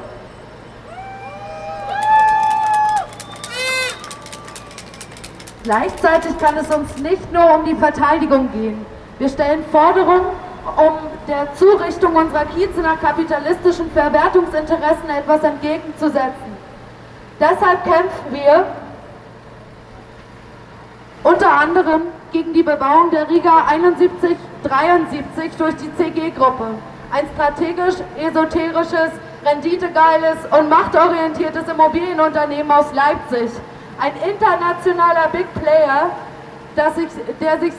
Gleichzeitig 5.62 6.38
kann 6.38 6.56
es 6.56 6.74
uns 6.74 6.96
nicht 6.98 7.32
nur 7.32 7.54
um 7.54 7.64
die 7.66 7.74
Verteidigung 7.74 8.50
gehen. 8.52 8.86
Wir 9.18 9.28
stellen 9.28 9.62
Forderungen, 9.70 10.26
um 10.76 10.92
der 11.28 11.54
Zurichtung 11.54 12.16
unserer 12.16 12.46
Kieze 12.46 12.80
nach 12.80 12.98
kapitalistischen 13.00 13.90
Verwertungsinteressen 13.92 15.10
etwas 15.10 15.42
entgegenzusetzen. 15.42 16.56
Deshalb 17.38 17.84
kämpfen 17.84 18.32
wir 18.32 18.66
unter 21.24 21.50
anderem 21.52 22.02
gegen 22.32 22.54
die 22.54 22.62
Bebauung 22.62 23.10
der 23.10 23.28
Riga 23.28 23.66
7173 23.68 25.56
durch 25.58 25.74
die 25.76 25.94
CG-Gruppe. 25.96 26.68
Ein 27.12 27.26
strategisch, 27.34 27.96
esoterisches, 28.18 29.10
renditegeiles 29.44 30.38
und 30.58 30.68
machtorientiertes 30.70 31.68
Immobilienunternehmen 31.68 32.70
aus 32.70 32.86
Leipzig, 32.94 33.50
ein 34.00 34.12
internationaler 34.28 35.28
Big 35.32 35.46
Player, 35.54 36.10
sich, 36.94 37.08
der 37.40 37.58
sich 37.60 37.74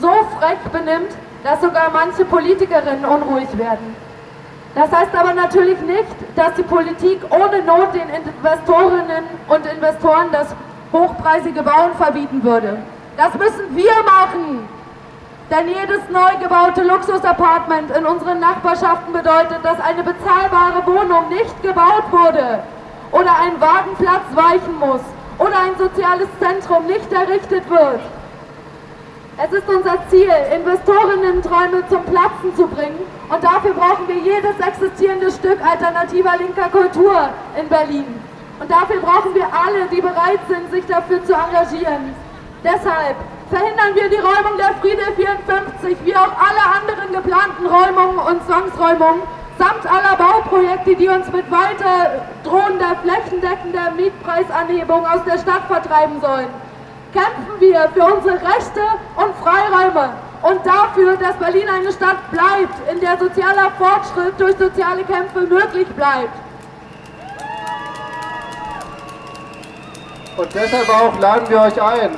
so 0.00 0.10
frech 0.38 0.58
benimmt, 0.70 1.12
dass 1.42 1.60
sogar 1.60 1.90
manche 1.92 2.24
Politikerinnen 2.24 3.04
unruhig 3.04 3.48
werden. 3.58 3.96
Das 4.74 4.92
heißt 4.92 5.14
aber 5.14 5.34
natürlich 5.34 5.80
nicht, 5.80 6.14
dass 6.36 6.54
die 6.54 6.62
Politik 6.62 7.20
ohne 7.30 7.62
Not 7.62 7.94
den 7.94 8.08
Investorinnen 8.08 9.24
und 9.48 9.66
Investoren 9.66 10.28
das 10.30 10.54
hochpreisige 10.92 11.62
Bauen 11.62 11.94
verbieten 11.96 12.44
würde. 12.44 12.78
Das 13.16 13.34
müssen 13.34 13.74
wir 13.74 13.92
machen. 14.04 14.68
Denn 15.50 15.66
jedes 15.66 16.08
neu 16.10 16.36
gebaute 16.40 16.82
Luxusapartment 16.82 17.90
in 17.96 18.06
unseren 18.06 18.38
Nachbarschaften 18.38 19.12
bedeutet, 19.12 19.58
dass 19.64 19.80
eine 19.80 20.04
bezahlbare 20.04 20.86
Wohnung 20.86 21.28
nicht 21.30 21.62
gebaut 21.62 22.04
wurde 22.10 22.62
oder 23.10 23.30
ein 23.42 23.58
Wagenplatz 23.58 24.26
weichen 24.34 24.78
muss 24.78 25.00
oder 25.38 25.58
ein 25.60 25.76
soziales 25.78 26.28
Zentrum 26.40 26.86
nicht 26.86 27.12
errichtet 27.12 27.68
wird. 27.70 28.00
Es 29.40 29.52
ist 29.52 29.68
unser 29.68 29.96
Ziel, 30.10 30.32
Investorinnen-Träume 30.52 31.86
zum 31.88 32.02
Platzen 32.04 32.56
zu 32.56 32.66
bringen 32.66 32.98
und 33.28 33.44
dafür 33.44 33.72
brauchen 33.72 34.08
wir 34.08 34.16
jedes 34.16 34.58
existierende 34.58 35.30
Stück 35.30 35.58
alternativer 35.64 36.36
linker 36.38 36.68
Kultur 36.70 37.28
in 37.56 37.68
Berlin. 37.68 38.20
Und 38.58 38.68
dafür 38.68 39.00
brauchen 39.00 39.34
wir 39.34 39.46
alle, 39.46 39.86
die 39.92 40.00
bereit 40.00 40.40
sind, 40.48 40.72
sich 40.72 40.84
dafür 40.86 41.24
zu 41.24 41.34
engagieren. 41.34 42.16
Deshalb 42.64 43.14
verhindern 43.48 43.94
wir 43.94 44.08
die 44.10 44.16
Räumung 44.16 44.58
der 44.58 44.74
Friede 44.80 45.06
54, 45.14 45.96
wie 46.04 46.16
auch 46.16 46.34
alle 46.34 46.64
anderen 46.82 47.12
geplanten 47.14 47.66
Räumungen 47.66 48.18
und 48.18 48.44
Zwangsräumungen 48.44 49.22
samt 49.58 49.86
aller 49.86 50.16
Bauprojekte, 50.16 50.94
die 50.94 51.08
uns 51.08 51.26
mit 51.32 51.50
weiter 51.50 52.22
drohender 52.44 52.96
flächendeckender 53.02 53.90
Mietpreisanhebung 53.96 55.04
aus 55.04 55.24
der 55.24 55.38
Stadt 55.38 55.64
vertreiben 55.66 56.20
sollen. 56.20 56.48
Kämpfen 57.12 57.60
wir 57.60 57.88
für 57.94 58.04
unsere 58.04 58.36
Rechte 58.36 58.80
und 59.16 59.34
Freiräume 59.42 60.10
und 60.42 60.64
dafür, 60.64 61.16
dass 61.16 61.34
Berlin 61.36 61.68
eine 61.68 61.92
Stadt 61.92 62.30
bleibt, 62.30 62.90
in 62.92 63.00
der 63.00 63.18
sozialer 63.18 63.72
Fortschritt 63.76 64.38
durch 64.38 64.56
soziale 64.56 65.02
Kämpfe 65.04 65.40
möglich 65.40 65.88
bleibt. 65.88 66.32
Und 70.36 70.54
deshalb 70.54 70.88
auch 70.88 71.18
laden 71.18 71.48
wir 71.48 71.60
euch 71.62 71.82
ein, 71.82 72.10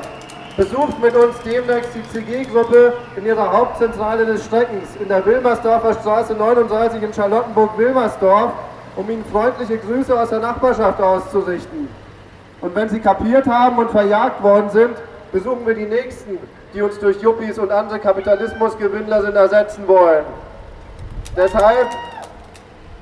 Besucht 0.61 1.01
mit 1.01 1.17
uns 1.17 1.37
demnächst 1.43 1.89
die 1.95 2.07
CG-Gruppe 2.13 2.93
in 3.17 3.25
ihrer 3.25 3.51
Hauptzentrale 3.51 4.27
des 4.27 4.45
Streckens 4.45 4.91
in 5.01 5.09
der 5.09 5.25
Wilmersdorfer 5.25 5.95
Straße 5.95 6.35
39 6.35 7.03
in 7.03 7.15
Charlottenburg-Wilmersdorf, 7.15 8.53
um 8.95 9.09
Ihnen 9.09 9.25
freundliche 9.33 9.79
Grüße 9.79 10.15
aus 10.21 10.29
der 10.29 10.41
Nachbarschaft 10.41 11.01
auszurichten. 11.01 11.89
Und 12.61 12.75
wenn 12.75 12.91
Sie 12.91 13.01
kapiert 13.01 13.47
haben 13.47 13.79
und 13.79 13.91
verjagt 13.91 14.43
worden 14.43 14.69
sind, 14.69 14.97
besuchen 15.33 15.67
wir 15.67 15.73
die 15.73 15.87
Nächsten, 15.87 16.39
die 16.75 16.83
uns 16.83 16.99
durch 16.99 17.23
Yuppies 17.23 17.59
und 17.59 17.73
andere 17.73 17.99
Kapitalismusgewinnler 17.99 19.23
sind 19.23 19.37
ersetzen 19.37 19.89
wollen. 19.89 20.27
Deshalb, 21.35 21.89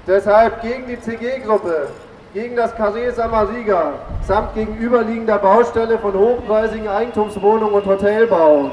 deshalb 0.06 0.62
gegen 0.62 0.86
die 0.86 1.00
CG-Gruppe, 1.00 1.88
gegen 2.34 2.56
das 2.56 2.74
Carré 2.76 3.10
Samariga 3.12 3.94
samt 4.22 4.54
gegenüberliegender 4.54 5.38
Baustelle 5.38 5.98
von 5.98 6.12
hochpreisigen 6.12 6.88
Eigentumswohnungen 6.88 7.74
und 7.74 7.86
Hotelbau, 7.86 8.70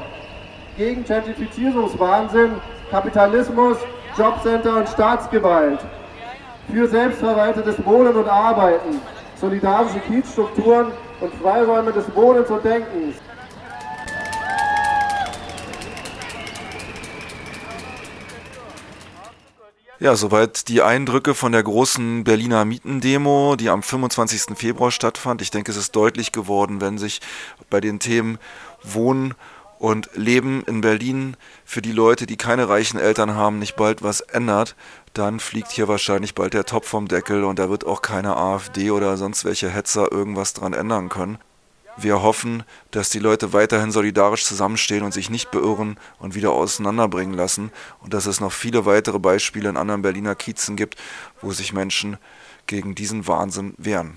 gegen 0.76 1.04
Gentrifizierungswahnsinn, 1.04 2.52
Kapitalismus, 2.90 3.78
Jobcenter 4.16 4.76
und 4.76 4.88
Staatsgewalt, 4.88 5.80
für 6.70 6.86
selbstverwaltetes 6.86 7.84
Wohnen 7.84 8.14
und 8.14 8.28
Arbeiten, 8.28 9.00
solidarische 9.36 10.00
Kiezstrukturen 10.00 10.88
und 11.20 11.34
Freiräume 11.34 11.92
des 11.92 12.04
Wohnens 12.14 12.50
und 12.50 12.64
Denkens. 12.64 13.16
Ja, 19.98 20.14
soweit 20.14 20.68
die 20.68 20.82
Eindrücke 20.82 21.34
von 21.34 21.52
der 21.52 21.62
großen 21.62 22.22
Berliner 22.22 22.66
Mietendemo, 22.66 23.56
die 23.56 23.70
am 23.70 23.82
25. 23.82 24.54
Februar 24.54 24.90
stattfand. 24.90 25.40
Ich 25.40 25.50
denke, 25.50 25.70
es 25.70 25.78
ist 25.78 25.96
deutlich 25.96 26.32
geworden, 26.32 26.82
wenn 26.82 26.98
sich 26.98 27.22
bei 27.70 27.80
den 27.80 27.98
Themen 27.98 28.36
Wohnen 28.82 29.32
und 29.78 30.10
Leben 30.14 30.62
in 30.66 30.82
Berlin 30.82 31.38
für 31.64 31.80
die 31.80 31.92
Leute, 31.92 32.26
die 32.26 32.36
keine 32.36 32.68
reichen 32.68 32.98
Eltern 32.98 33.36
haben, 33.36 33.58
nicht 33.58 33.76
bald 33.76 34.02
was 34.02 34.20
ändert, 34.20 34.76
dann 35.14 35.40
fliegt 35.40 35.72
hier 35.72 35.88
wahrscheinlich 35.88 36.34
bald 36.34 36.52
der 36.52 36.66
Topf 36.66 36.88
vom 36.88 37.08
Deckel 37.08 37.42
und 37.44 37.58
da 37.58 37.70
wird 37.70 37.86
auch 37.86 38.02
keine 38.02 38.36
AfD 38.36 38.90
oder 38.90 39.16
sonst 39.16 39.46
welche 39.46 39.70
Hetzer 39.70 40.12
irgendwas 40.12 40.52
dran 40.52 40.74
ändern 40.74 41.08
können. 41.08 41.38
Wir 41.96 42.22
hoffen, 42.22 42.62
dass 42.90 43.10
die 43.10 43.18
Leute 43.18 43.52
weiterhin 43.52 43.90
solidarisch 43.90 44.44
zusammenstehen 44.44 45.02
und 45.02 45.12
sich 45.12 45.30
nicht 45.30 45.50
beirren 45.50 45.98
und 46.18 46.34
wieder 46.34 46.52
auseinanderbringen 46.52 47.34
lassen 47.34 47.72
und 48.00 48.14
dass 48.14 48.26
es 48.26 48.40
noch 48.40 48.52
viele 48.52 48.86
weitere 48.86 49.18
Beispiele 49.18 49.68
in 49.68 49.76
anderen 49.76 50.02
Berliner 50.02 50.34
Kiezen 50.34 50.76
gibt, 50.76 50.96
wo 51.40 51.52
sich 51.52 51.72
Menschen 51.72 52.18
gegen 52.66 52.94
diesen 52.94 53.26
Wahnsinn 53.26 53.74
wehren. 53.78 54.14